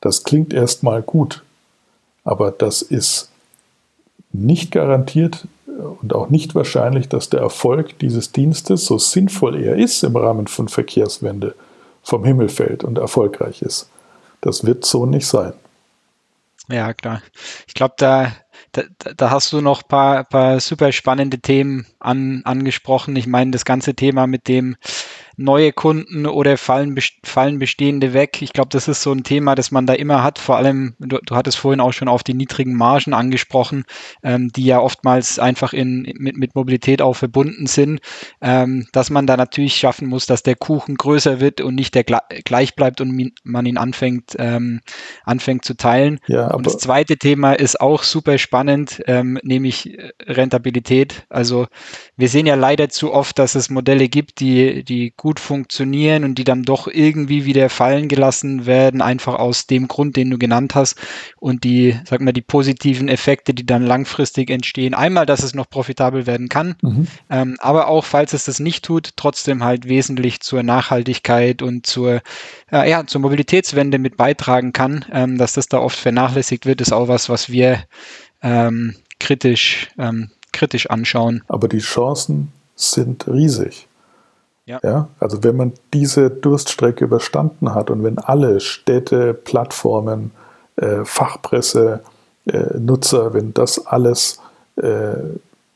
Das 0.00 0.24
klingt 0.24 0.54
erstmal 0.54 1.02
gut, 1.02 1.42
aber 2.24 2.50
das 2.50 2.80
ist 2.80 3.28
nicht 4.32 4.70
garantiert 4.70 5.46
und 6.00 6.14
auch 6.14 6.30
nicht 6.30 6.54
wahrscheinlich, 6.54 7.10
dass 7.10 7.28
der 7.28 7.40
Erfolg 7.40 7.98
dieses 7.98 8.32
Dienstes, 8.32 8.86
so 8.86 8.96
sinnvoll 8.96 9.62
er 9.62 9.76
ist 9.76 10.02
im 10.02 10.16
Rahmen 10.16 10.46
von 10.46 10.68
Verkehrswende, 10.68 11.54
vom 12.02 12.24
Himmel 12.24 12.48
fällt 12.48 12.84
und 12.84 12.96
erfolgreich 12.96 13.60
ist. 13.60 13.90
Das 14.40 14.64
wird 14.64 14.86
so 14.86 15.04
nicht 15.04 15.26
sein. 15.26 15.52
Ja, 16.70 16.94
klar. 16.94 17.22
Ich 17.66 17.74
glaube, 17.74 17.94
da, 17.98 18.32
da, 18.72 18.82
da 19.16 19.30
hast 19.30 19.52
du 19.52 19.60
noch 19.60 19.86
paar, 19.86 20.24
paar 20.24 20.60
super 20.60 20.92
spannende 20.92 21.40
Themen 21.40 21.86
an, 21.98 22.42
angesprochen. 22.44 23.16
Ich 23.16 23.26
meine, 23.26 23.50
das 23.50 23.64
ganze 23.64 23.94
Thema 23.94 24.26
mit 24.26 24.46
dem 24.46 24.76
neue 25.40 25.72
Kunden 25.72 26.26
oder 26.26 26.58
fallen, 26.58 26.96
fallen 27.24 27.58
bestehende 27.58 28.12
weg. 28.12 28.42
Ich 28.42 28.52
glaube, 28.52 28.68
das 28.70 28.88
ist 28.88 29.00
so 29.00 29.10
ein 29.10 29.24
Thema, 29.24 29.54
das 29.54 29.70
man 29.70 29.86
da 29.86 29.94
immer 29.94 30.22
hat. 30.22 30.38
Vor 30.38 30.56
allem, 30.56 30.94
du, 30.98 31.18
du 31.24 31.34
hattest 31.34 31.56
vorhin 31.56 31.80
auch 31.80 31.92
schon 31.92 32.08
auf 32.08 32.22
die 32.22 32.34
niedrigen 32.34 32.76
Margen 32.76 33.14
angesprochen, 33.14 33.84
ähm, 34.22 34.50
die 34.52 34.66
ja 34.66 34.80
oftmals 34.80 35.38
einfach 35.38 35.72
in, 35.72 36.12
mit, 36.18 36.36
mit 36.36 36.54
Mobilität 36.54 37.00
auch 37.00 37.14
verbunden 37.14 37.66
sind, 37.66 38.00
ähm, 38.42 38.86
dass 38.92 39.08
man 39.08 39.26
da 39.26 39.38
natürlich 39.38 39.76
schaffen 39.76 40.08
muss, 40.08 40.26
dass 40.26 40.42
der 40.42 40.56
Kuchen 40.56 40.96
größer 40.96 41.40
wird 41.40 41.62
und 41.62 41.74
nicht 41.74 41.94
der 41.94 42.04
gleich 42.04 42.76
bleibt 42.76 43.00
und 43.00 43.32
man 43.42 43.64
ihn 43.64 43.78
anfängt, 43.78 44.36
ähm, 44.38 44.80
anfängt 45.24 45.64
zu 45.64 45.74
teilen. 45.74 46.20
Ja, 46.26 46.48
und 46.52 46.66
das 46.66 46.76
zweite 46.76 47.16
Thema 47.16 47.54
ist 47.54 47.80
auch 47.80 48.02
super 48.02 48.36
spannend, 48.36 49.02
ähm, 49.06 49.38
nämlich 49.42 49.96
Rentabilität. 50.26 51.24
Also 51.30 51.66
wir 52.16 52.28
sehen 52.28 52.44
ja 52.44 52.56
leider 52.56 52.90
zu 52.90 53.12
oft, 53.12 53.38
dass 53.38 53.54
es 53.54 53.70
Modelle 53.70 54.08
gibt, 54.10 54.40
die, 54.40 54.84
die 54.84 55.14
gut 55.16 55.29
funktionieren 55.38 56.24
und 56.24 56.36
die 56.36 56.44
dann 56.44 56.64
doch 56.64 56.88
irgendwie 56.88 57.44
wieder 57.44 57.68
fallen 57.68 58.08
gelassen 58.08 58.66
werden, 58.66 59.02
einfach 59.02 59.34
aus 59.34 59.66
dem 59.66 59.86
Grund, 59.86 60.16
den 60.16 60.30
du 60.30 60.38
genannt 60.38 60.74
hast. 60.74 60.96
Und 61.38 61.62
die, 61.62 61.96
sag 62.04 62.20
mal, 62.20 62.32
die 62.32 62.40
positiven 62.40 63.08
Effekte, 63.08 63.54
die 63.54 63.66
dann 63.66 63.86
langfristig 63.86 64.50
entstehen. 64.50 64.94
Einmal, 64.94 65.26
dass 65.26 65.42
es 65.42 65.54
noch 65.54 65.68
profitabel 65.68 66.26
werden 66.26 66.48
kann, 66.48 66.76
mhm. 66.82 67.06
ähm, 67.28 67.56
aber 67.60 67.88
auch, 67.88 68.04
falls 68.04 68.32
es 68.32 68.44
das 68.44 68.58
nicht 68.58 68.84
tut, 68.84 69.10
trotzdem 69.16 69.62
halt 69.62 69.88
wesentlich 69.88 70.40
zur 70.40 70.62
Nachhaltigkeit 70.62 71.62
und 71.62 71.86
zur, 71.86 72.22
äh, 72.72 72.90
ja, 72.90 73.06
zur 73.06 73.20
Mobilitätswende 73.20 73.98
mit 73.98 74.16
beitragen 74.16 74.72
kann. 74.72 75.04
Ähm, 75.12 75.38
dass 75.38 75.52
das 75.52 75.68
da 75.68 75.78
oft 75.78 75.98
vernachlässigt 75.98 76.66
wird, 76.66 76.80
ist 76.80 76.92
auch 76.92 77.08
was, 77.08 77.28
was 77.28 77.50
wir 77.50 77.84
ähm, 78.42 78.96
kritisch, 79.18 79.88
ähm, 79.98 80.30
kritisch 80.52 80.88
anschauen. 80.88 81.42
Aber 81.48 81.68
die 81.68 81.78
Chancen 81.78 82.52
sind 82.74 83.28
riesig. 83.28 83.86
Ja. 84.70 84.80
ja. 84.84 85.08
Also 85.18 85.42
wenn 85.42 85.56
man 85.56 85.72
diese 85.92 86.30
Durststrecke 86.30 87.04
überstanden 87.04 87.74
hat 87.74 87.90
und 87.90 88.04
wenn 88.04 88.18
alle 88.18 88.60
Städte, 88.60 89.34
Plattformen, 89.34 90.30
äh, 90.76 91.04
Fachpresse, 91.04 92.00
äh, 92.46 92.78
Nutzer, 92.78 93.34
wenn 93.34 93.52
das 93.52 93.86
alles 93.86 94.40
äh, 94.76 95.14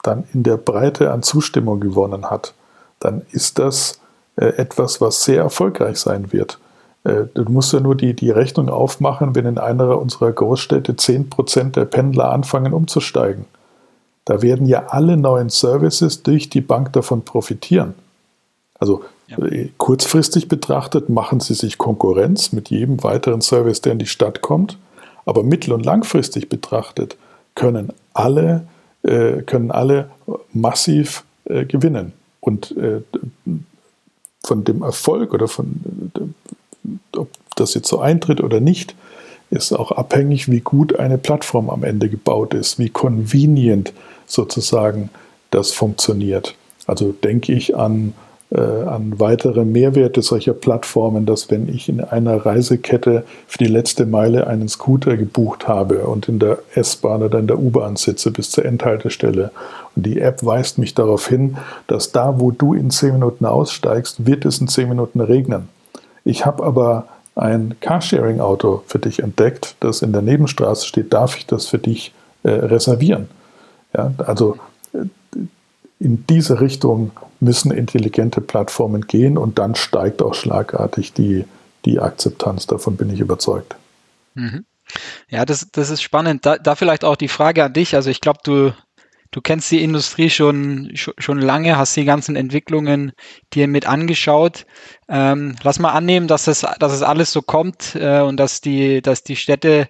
dann 0.02 0.24
in 0.32 0.44
der 0.44 0.58
Breite 0.58 1.10
an 1.10 1.22
Zustimmung 1.22 1.80
gewonnen 1.80 2.30
hat, 2.30 2.54
dann 3.00 3.22
ist 3.32 3.58
das 3.58 4.00
äh, 4.36 4.46
etwas, 4.46 5.00
was 5.00 5.24
sehr 5.24 5.42
erfolgreich 5.42 5.98
sein 5.98 6.32
wird. 6.32 6.60
Äh, 7.02 7.24
du 7.34 7.44
musst 7.48 7.72
ja 7.72 7.80
nur 7.80 7.96
die, 7.96 8.14
die 8.14 8.30
Rechnung 8.30 8.68
aufmachen, 8.68 9.34
wenn 9.34 9.46
in 9.46 9.58
einer 9.58 9.98
unserer 9.98 10.30
Großstädte 10.30 10.92
10% 10.92 11.72
der 11.72 11.84
Pendler 11.84 12.30
anfangen 12.30 12.72
umzusteigen. 12.72 13.46
Da 14.24 14.40
werden 14.40 14.66
ja 14.66 14.86
alle 14.88 15.16
neuen 15.16 15.50
Services 15.50 16.22
durch 16.22 16.48
die 16.48 16.62
Bank 16.62 16.92
davon 16.92 17.22
profitieren. 17.22 17.94
Also 18.78 19.04
ja. 19.28 19.38
Äh, 19.38 19.70
kurzfristig 19.78 20.48
betrachtet 20.48 21.08
machen 21.08 21.40
sie 21.40 21.54
sich 21.54 21.78
Konkurrenz 21.78 22.52
mit 22.52 22.70
jedem 22.70 23.02
weiteren 23.02 23.40
Service, 23.40 23.80
der 23.80 23.92
in 23.92 23.98
die 23.98 24.06
Stadt 24.06 24.42
kommt. 24.42 24.78
Aber 25.24 25.42
mittel- 25.42 25.72
und 25.72 25.84
langfristig 25.84 26.48
betrachtet 26.48 27.16
können 27.54 27.92
alle, 28.12 28.66
äh, 29.02 29.42
können 29.42 29.70
alle 29.70 30.10
massiv 30.52 31.24
äh, 31.44 31.64
gewinnen. 31.64 32.12
Und 32.40 32.76
äh, 32.76 33.00
von 34.44 34.64
dem 34.64 34.82
Erfolg 34.82 35.32
oder 35.32 35.48
von, 35.48 36.10
äh, 36.14 37.18
ob 37.18 37.28
das 37.56 37.74
jetzt 37.74 37.88
so 37.88 38.00
eintritt 38.00 38.42
oder 38.42 38.60
nicht, 38.60 38.94
ist 39.50 39.72
auch 39.72 39.92
abhängig, 39.92 40.50
wie 40.50 40.60
gut 40.60 40.98
eine 40.98 41.16
Plattform 41.16 41.70
am 41.70 41.84
Ende 41.84 42.08
gebaut 42.08 42.54
ist, 42.54 42.78
wie 42.78 42.90
convenient 42.90 43.92
sozusagen 44.26 45.10
das 45.50 45.72
funktioniert. 45.72 46.54
Also 46.86 47.12
denke 47.12 47.52
ich 47.52 47.76
an 47.76 48.12
an 48.50 49.18
weitere 49.18 49.64
Mehrwerte 49.64 50.22
solcher 50.22 50.52
Plattformen, 50.52 51.26
dass 51.26 51.50
wenn 51.50 51.68
ich 51.68 51.88
in 51.88 52.00
einer 52.00 52.46
Reisekette 52.46 53.24
für 53.48 53.58
die 53.58 53.66
letzte 53.66 54.06
Meile 54.06 54.46
einen 54.46 54.68
Scooter 54.68 55.16
gebucht 55.16 55.66
habe 55.66 56.06
und 56.06 56.28
in 56.28 56.38
der 56.38 56.58
S-Bahn 56.74 57.22
oder 57.22 57.40
in 57.40 57.48
der 57.48 57.58
U-Bahn 57.58 57.96
sitze 57.96 58.30
bis 58.30 58.50
zur 58.52 58.64
Endhaltestelle 58.64 59.50
und 59.96 60.06
die 60.06 60.20
App 60.20 60.44
weist 60.44 60.78
mich 60.78 60.94
darauf 60.94 61.26
hin, 61.26 61.56
dass 61.86 62.12
da, 62.12 62.38
wo 62.38 62.50
du 62.50 62.74
in 62.74 62.90
zehn 62.90 63.14
Minuten 63.14 63.44
aussteigst, 63.44 64.26
wird 64.26 64.44
es 64.44 64.60
in 64.60 64.68
zehn 64.68 64.88
Minuten 64.88 65.20
regnen. 65.20 65.68
Ich 66.24 66.46
habe 66.46 66.64
aber 66.64 67.08
ein 67.36 67.74
Carsharing-Auto 67.80 68.82
für 68.86 68.98
dich 68.98 69.20
entdeckt, 69.20 69.76
das 69.80 70.02
in 70.02 70.12
der 70.12 70.22
Nebenstraße 70.22 70.86
steht, 70.86 71.12
darf 71.12 71.36
ich 71.36 71.46
das 71.46 71.66
für 71.66 71.78
dich 71.78 72.12
äh, 72.42 72.50
reservieren? 72.50 73.28
Ja, 73.96 74.12
also 74.18 74.56
äh, 74.92 74.98
in 76.04 76.26
diese 76.28 76.60
Richtung 76.60 77.12
müssen 77.40 77.70
intelligente 77.70 78.40
Plattformen 78.40 79.06
gehen 79.06 79.38
und 79.38 79.58
dann 79.58 79.74
steigt 79.74 80.22
auch 80.22 80.34
schlagartig 80.34 81.12
die, 81.12 81.44
die 81.84 81.98
Akzeptanz. 81.98 82.66
Davon 82.66 82.96
bin 82.96 83.10
ich 83.10 83.20
überzeugt. 83.20 83.74
Mhm. 84.34 84.64
Ja, 85.28 85.44
das, 85.44 85.68
das 85.72 85.90
ist 85.90 86.02
spannend. 86.02 86.44
Da, 86.46 86.58
da 86.58 86.74
vielleicht 86.74 87.04
auch 87.04 87.16
die 87.16 87.28
Frage 87.28 87.64
an 87.64 87.72
dich. 87.72 87.94
Also 87.94 88.10
ich 88.10 88.20
glaube, 88.20 88.40
du, 88.44 88.74
du 89.30 89.40
kennst 89.40 89.70
die 89.70 89.82
Industrie 89.82 90.30
schon, 90.30 90.92
schon 90.94 91.38
lange, 91.38 91.78
hast 91.78 91.96
die 91.96 92.04
ganzen 92.04 92.36
Entwicklungen 92.36 93.12
dir 93.54 93.66
mit 93.66 93.86
angeschaut. 93.86 94.66
Ähm, 95.08 95.56
lass 95.62 95.78
mal 95.78 95.92
annehmen, 95.92 96.28
dass 96.28 96.46
es, 96.46 96.66
dass 96.78 96.92
es 96.92 97.02
alles 97.02 97.32
so 97.32 97.42
kommt 97.42 97.94
äh, 97.94 98.20
und 98.20 98.38
dass 98.38 98.60
die, 98.60 99.00
dass 99.00 99.24
die 99.24 99.36
Städte 99.36 99.88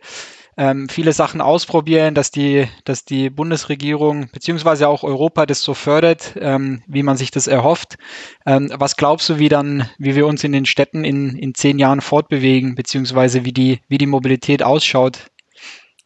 ähm, 0.57 0.89
viele 0.89 1.13
Sachen 1.13 1.41
ausprobieren, 1.41 2.15
dass 2.15 2.31
die, 2.31 2.69
dass 2.85 3.05
die 3.05 3.31
Bundesregierung 3.31 4.29
beziehungsweise 4.33 4.89
auch 4.89 5.03
Europa 5.03 5.47
das 5.47 5.63
so 5.63 5.75
fördert, 5.75 6.35
ähm, 6.37 6.83
wie 6.87 7.03
man 7.03 7.17
sich 7.17 7.31
das 7.31 7.47
erhofft. 7.47 7.97
Ähm, 8.47 8.71
was 8.77 8.97
glaubst 8.97 9.29
du, 9.29 9.39
wie 9.39 9.49
dann, 9.49 9.89
wie 9.99 10.15
wir 10.15 10.27
uns 10.27 10.45
in 10.45 10.53
den 10.53 10.67
Städten 10.67 11.05
in, 11.05 11.37
in 11.37 11.55
zehn 11.55 11.79
Jahren 11.79 12.01
fortbewegen, 12.01 12.75
beziehungsweise 12.75 13.45
wie 13.45 13.53
die, 13.53 13.81
wie 13.89 13.99
die 13.99 14.07
Mobilität 14.07 14.63
ausschaut? 14.63 15.19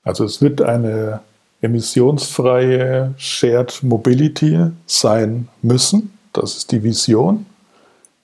Also 0.02 0.24
es 0.24 0.40
wird 0.40 0.62
eine 0.62 1.20
emissionsfreie 1.60 3.14
Shared 3.16 3.82
Mobility 3.82 4.70
sein 4.86 5.48
müssen. 5.62 6.12
Das 6.32 6.56
ist 6.56 6.72
die 6.72 6.82
Vision, 6.82 7.46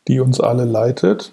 die 0.09 0.21
uns 0.21 0.41
alle 0.41 0.65
leitet. 0.65 1.33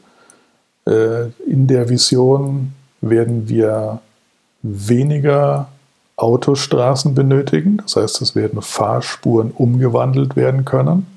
Äh, 0.85 1.27
in 1.47 1.67
der 1.67 1.89
Vision 1.89 2.73
werden 3.01 3.47
wir 3.47 4.01
weniger 4.61 5.67
Autostraßen 6.15 7.15
benötigen. 7.15 7.77
Das 7.77 7.95
heißt, 7.95 8.21
es 8.21 8.35
werden 8.35 8.61
Fahrspuren 8.61 9.51
umgewandelt 9.51 10.35
werden 10.35 10.65
können 10.65 11.07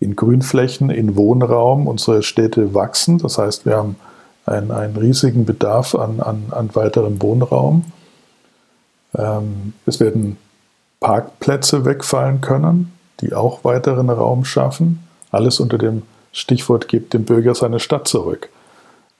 in 0.00 0.16
Grünflächen, 0.16 0.90
in 0.90 1.16
Wohnraum. 1.16 1.86
Unsere 1.86 2.22
Städte 2.22 2.74
wachsen. 2.74 3.18
Das 3.18 3.38
heißt, 3.38 3.66
wir 3.66 3.76
haben 3.76 3.96
einen, 4.46 4.70
einen 4.70 4.96
riesigen 4.96 5.44
Bedarf 5.44 5.94
an, 5.94 6.20
an, 6.20 6.44
an 6.50 6.70
weiterem 6.74 7.20
Wohnraum. 7.22 7.84
Ähm, 9.16 9.72
es 9.86 10.00
werden 10.00 10.36
Parkplätze 11.00 11.84
wegfallen 11.84 12.40
können, 12.40 12.92
die 13.20 13.34
auch 13.34 13.64
weiteren 13.64 14.10
Raum 14.10 14.44
schaffen. 14.44 15.06
Alles 15.30 15.60
unter 15.60 15.78
dem 15.78 16.02
Stichwort 16.32 16.88
gibt 16.88 17.14
dem 17.14 17.24
Bürger 17.24 17.54
seine 17.54 17.80
Stadt 17.80 18.06
zurück. 18.06 18.50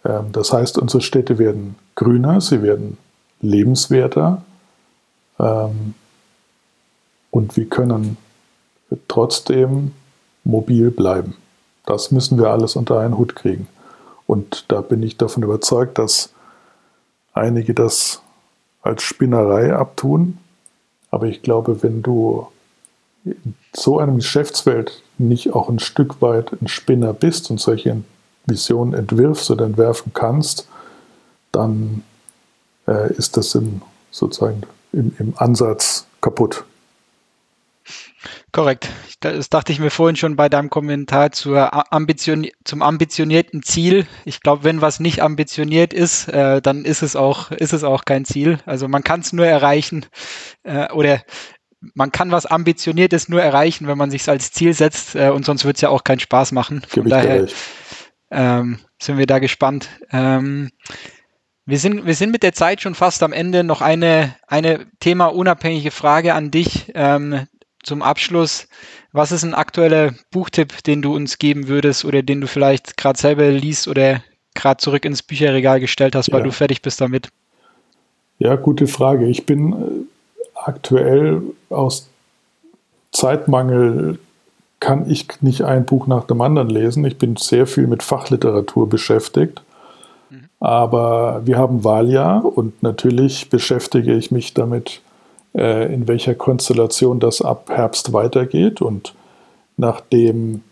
Ähm, 0.04 0.32
das 0.32 0.52
heißt, 0.52 0.78
unsere 0.78 1.02
Städte 1.02 1.38
werden 1.38 1.76
grüner, 1.94 2.40
sie 2.40 2.62
werden 2.62 2.98
lebenswerter 3.44 4.42
ähm, 5.38 5.94
und 7.30 7.56
wir 7.56 7.66
können 7.66 8.16
trotzdem 9.08 9.92
mobil 10.44 10.90
bleiben. 10.90 11.36
Das 11.86 12.10
müssen 12.10 12.38
wir 12.38 12.50
alles 12.50 12.76
unter 12.76 13.00
einen 13.00 13.18
Hut 13.18 13.34
kriegen. 13.36 13.68
Und 14.26 14.66
da 14.68 14.80
bin 14.80 15.02
ich 15.02 15.16
davon 15.16 15.42
überzeugt, 15.42 15.98
dass 15.98 16.30
einige 17.32 17.74
das 17.74 18.22
als 18.82 19.02
Spinnerei 19.02 19.74
abtun. 19.74 20.38
Aber 21.10 21.26
ich 21.26 21.42
glaube, 21.42 21.82
wenn 21.82 22.02
du 22.02 22.46
in 23.24 23.54
so 23.74 23.98
einem 23.98 24.16
Geschäftsfeld 24.16 25.02
nicht 25.18 25.54
auch 25.54 25.68
ein 25.68 25.78
Stück 25.78 26.20
weit 26.20 26.52
ein 26.60 26.68
Spinner 26.68 27.12
bist 27.12 27.50
und 27.50 27.60
solche 27.60 28.02
Visionen 28.46 28.94
entwirfst 28.94 29.50
oder 29.50 29.64
entwerfen 29.64 30.12
kannst, 30.14 30.68
dann 31.52 32.02
äh, 32.86 33.12
ist 33.14 33.36
das 33.36 33.54
im, 33.54 33.82
sozusagen 34.10 34.62
im, 34.92 35.14
im 35.18 35.34
Ansatz 35.36 36.06
kaputt. 36.20 36.64
Korrekt. 38.52 38.88
Das 39.20 39.50
dachte 39.50 39.72
ich 39.72 39.80
mir 39.80 39.90
vorhin 39.90 40.16
schon 40.16 40.36
bei 40.36 40.48
deinem 40.48 40.70
Kommentar 40.70 41.32
zur 41.32 41.92
Ambition, 41.92 42.46
zum 42.64 42.82
ambitionierten 42.82 43.62
Ziel. 43.62 44.06
Ich 44.24 44.40
glaube, 44.40 44.64
wenn 44.64 44.80
was 44.80 45.00
nicht 45.00 45.22
ambitioniert 45.22 45.92
ist, 45.92 46.28
äh, 46.28 46.62
dann 46.62 46.84
ist 46.84 47.02
es 47.02 47.16
auch, 47.16 47.50
ist 47.50 47.72
es 47.72 47.84
auch 47.84 48.04
kein 48.04 48.24
Ziel. 48.24 48.60
Also 48.64 48.88
man 48.88 49.02
kann 49.02 49.20
es 49.20 49.32
nur 49.32 49.46
erreichen 49.46 50.06
äh, 50.62 50.90
oder 50.92 51.22
man 51.94 52.12
kann 52.12 52.30
was 52.30 52.46
Ambitioniertes 52.46 53.28
nur 53.28 53.42
erreichen, 53.42 53.86
wenn 53.86 53.98
man 53.98 54.10
sich 54.10 54.26
als 54.28 54.52
Ziel 54.52 54.72
setzt 54.72 55.16
äh, 55.16 55.30
und 55.30 55.44
sonst 55.44 55.64
wird 55.64 55.76
es 55.76 55.82
ja 55.82 55.90
auch 55.90 56.04
keinen 56.04 56.20
Spaß 56.20 56.52
machen. 56.52 56.82
Von 56.88 57.08
daher 57.08 57.46
ähm, 58.30 58.78
sind 59.00 59.18
wir 59.18 59.26
da 59.26 59.38
gespannt. 59.38 59.88
Ähm, 60.12 60.70
wir 61.66 61.78
sind, 61.78 62.06
wir 62.06 62.14
sind 62.14 62.30
mit 62.30 62.42
der 62.42 62.52
Zeit 62.52 62.82
schon 62.82 62.94
fast 62.94 63.22
am 63.22 63.32
Ende. 63.32 63.64
Noch 63.64 63.80
eine, 63.80 64.34
eine 64.46 64.86
themaunabhängige 65.00 65.90
Frage 65.90 66.34
an 66.34 66.50
dich 66.50 66.92
ähm, 66.94 67.46
zum 67.82 68.02
Abschluss. 68.02 68.68
Was 69.12 69.32
ist 69.32 69.44
ein 69.44 69.54
aktueller 69.54 70.12
Buchtipp, 70.30 70.82
den 70.84 71.00
du 71.00 71.14
uns 71.14 71.38
geben 71.38 71.68
würdest 71.68 72.04
oder 72.04 72.22
den 72.22 72.40
du 72.40 72.46
vielleicht 72.46 72.96
gerade 72.96 73.18
selber 73.18 73.50
liest 73.50 73.88
oder 73.88 74.22
gerade 74.54 74.78
zurück 74.78 75.04
ins 75.04 75.22
Bücherregal 75.22 75.80
gestellt 75.80 76.14
hast, 76.14 76.30
weil 76.32 76.40
ja. 76.40 76.44
du 76.44 76.52
fertig 76.52 76.82
bist 76.82 77.00
damit? 77.00 77.28
Ja, 78.38 78.56
gute 78.56 78.86
Frage. 78.86 79.26
Ich 79.26 79.46
bin 79.46 79.72
äh, 79.72 79.76
aktuell 80.54 81.42
aus 81.70 82.08
Zeitmangel 83.12 84.18
kann 84.80 85.08
ich 85.08 85.28
nicht 85.40 85.62
ein 85.62 85.86
Buch 85.86 86.06
nach 86.08 86.24
dem 86.24 86.42
anderen 86.42 86.68
lesen. 86.68 87.06
Ich 87.06 87.16
bin 87.16 87.36
sehr 87.36 87.66
viel 87.66 87.86
mit 87.86 88.02
Fachliteratur 88.02 88.88
beschäftigt. 88.88 89.62
Aber 90.64 91.42
wir 91.44 91.58
haben 91.58 91.84
Wahljahr 91.84 92.42
und 92.42 92.82
natürlich 92.82 93.50
beschäftige 93.50 94.14
ich 94.14 94.30
mich 94.30 94.54
damit, 94.54 95.02
äh, 95.54 95.92
in 95.92 96.08
welcher 96.08 96.34
Konstellation 96.34 97.20
das 97.20 97.42
ab 97.42 97.68
Herbst 97.68 98.14
weitergeht. 98.14 98.80
Und 98.80 99.14
nachdem 99.76 100.62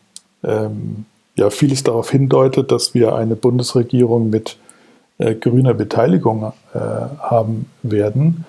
ähm, 0.44 1.05
ja 1.37 1.50
vieles 1.50 1.83
darauf 1.83 2.11
hindeutet, 2.11 2.72
dass 2.72 2.94
wir 2.94 3.14
eine 3.14 3.37
Bundesregierung 3.37 4.31
mit 4.31 4.57
äh, 5.18 5.35
grüner 5.35 5.74
Beteiligung 5.74 6.55
äh, 6.72 6.78
haben 6.78 7.66
werden, 7.83 8.46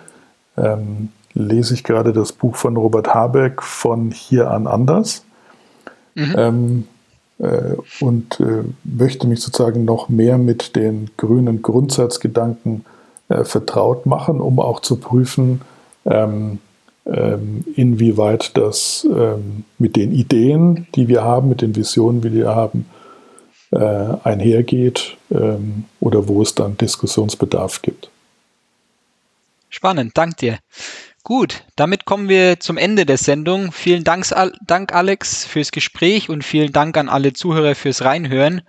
ähm, 0.56 1.10
lese 1.34 1.73
ich 1.73 1.84
gerade 1.84 2.13
das 2.13 2.32
Buch 2.32 2.56
von 2.56 2.77
Robert 2.77 3.13
Habeck 3.13 3.62
von 3.62 4.12
Hier 4.12 4.49
an 4.49 4.65
anders. 4.65 5.25
Mhm. 6.15 6.36
Ähm, 6.38 6.88
äh, 6.88 6.92
und 8.00 8.39
äh, 8.39 8.63
möchte 8.84 9.28
mich 9.28 9.41
sozusagen 9.41 9.86
noch 9.86 10.08
mehr 10.08 10.38
mit 10.38 10.76
den 10.76 11.10
grünen 11.17 11.62
Grundsatzgedanken 11.62 12.86
äh, 13.28 13.43
vertraut 13.43 14.06
machen, 14.06 14.39
um 14.39 14.60
auch 14.60 14.80
zu 14.80 14.98
prüfen, 14.98 15.62
ähm, 16.06 16.60
ähm, 17.06 17.65
inwieweit 17.76 18.56
das 18.56 19.06
ähm, 19.12 19.65
mit 19.78 19.96
den 19.96 20.13
Ideen, 20.13 20.88
die 20.96 21.08
wir 21.08 21.24
haben, 21.24 21.50
mit 21.50 21.62
den 21.62 21.76
Visionen, 21.76 22.22
die 22.22 22.34
wir 22.34 22.56
haben, 22.56 22.86
einhergeht 23.76 25.17
oder 26.00 26.28
wo 26.28 26.43
es 26.43 26.54
dann 26.54 26.78
Diskussionsbedarf 26.78 27.82
gibt. 27.82 28.12
Spannend, 29.69 30.12
danke 30.15 30.36
dir. 30.36 30.60
Gut, 31.25 31.63
damit 31.77 32.03
kommen 32.03 32.27
wir 32.27 32.59
zum 32.59 32.77
Ende 32.77 33.05
der 33.05 33.17
Sendung. 33.17 33.71
Vielen 33.71 34.03
Dank, 34.03 34.25
Dank, 34.67 34.93
Alex, 34.93 35.45
fürs 35.45 35.71
Gespräch 35.71 36.27
und 36.29 36.43
vielen 36.43 36.73
Dank 36.73 36.97
an 36.97 37.07
alle 37.07 37.31
Zuhörer 37.31 37.75
fürs 37.75 38.03
Reinhören. 38.03 38.62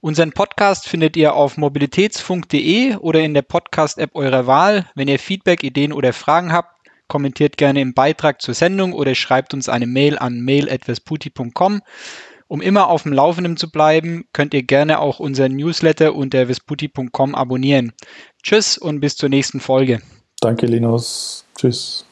Unseren 0.00 0.32
Podcast 0.32 0.86
findet 0.86 1.16
ihr 1.16 1.32
auf 1.32 1.56
mobilitätsfunk.de 1.56 2.96
oder 2.96 3.20
in 3.20 3.32
der 3.32 3.40
Podcast-App 3.40 4.14
eurer 4.14 4.46
Wahl. 4.46 4.84
Wenn 4.94 5.08
ihr 5.08 5.18
Feedback, 5.18 5.64
Ideen 5.64 5.94
oder 5.94 6.12
Fragen 6.12 6.52
habt, 6.52 6.76
kommentiert 7.08 7.56
gerne 7.56 7.80
im 7.80 7.94
Beitrag 7.94 8.42
zur 8.42 8.52
Sendung 8.52 8.92
oder 8.92 9.14
schreibt 9.14 9.54
uns 9.54 9.70
eine 9.70 9.86
Mail 9.86 10.18
an 10.18 10.42
mail.vesputi.com. 10.42 11.80
Um 12.48 12.60
immer 12.60 12.88
auf 12.88 13.04
dem 13.04 13.14
Laufenden 13.14 13.56
zu 13.56 13.70
bleiben, 13.70 14.26
könnt 14.34 14.52
ihr 14.52 14.62
gerne 14.62 14.98
auch 14.98 15.20
unseren 15.20 15.56
Newsletter 15.56 16.14
unter 16.14 16.48
vesputi.com 16.48 17.34
abonnieren. 17.34 17.94
Tschüss 18.42 18.76
und 18.76 19.00
bis 19.00 19.16
zur 19.16 19.30
nächsten 19.30 19.58
Folge. 19.58 20.02
Danke, 20.44 20.66
Linus. 20.66 21.42
Tschüss. 21.56 22.04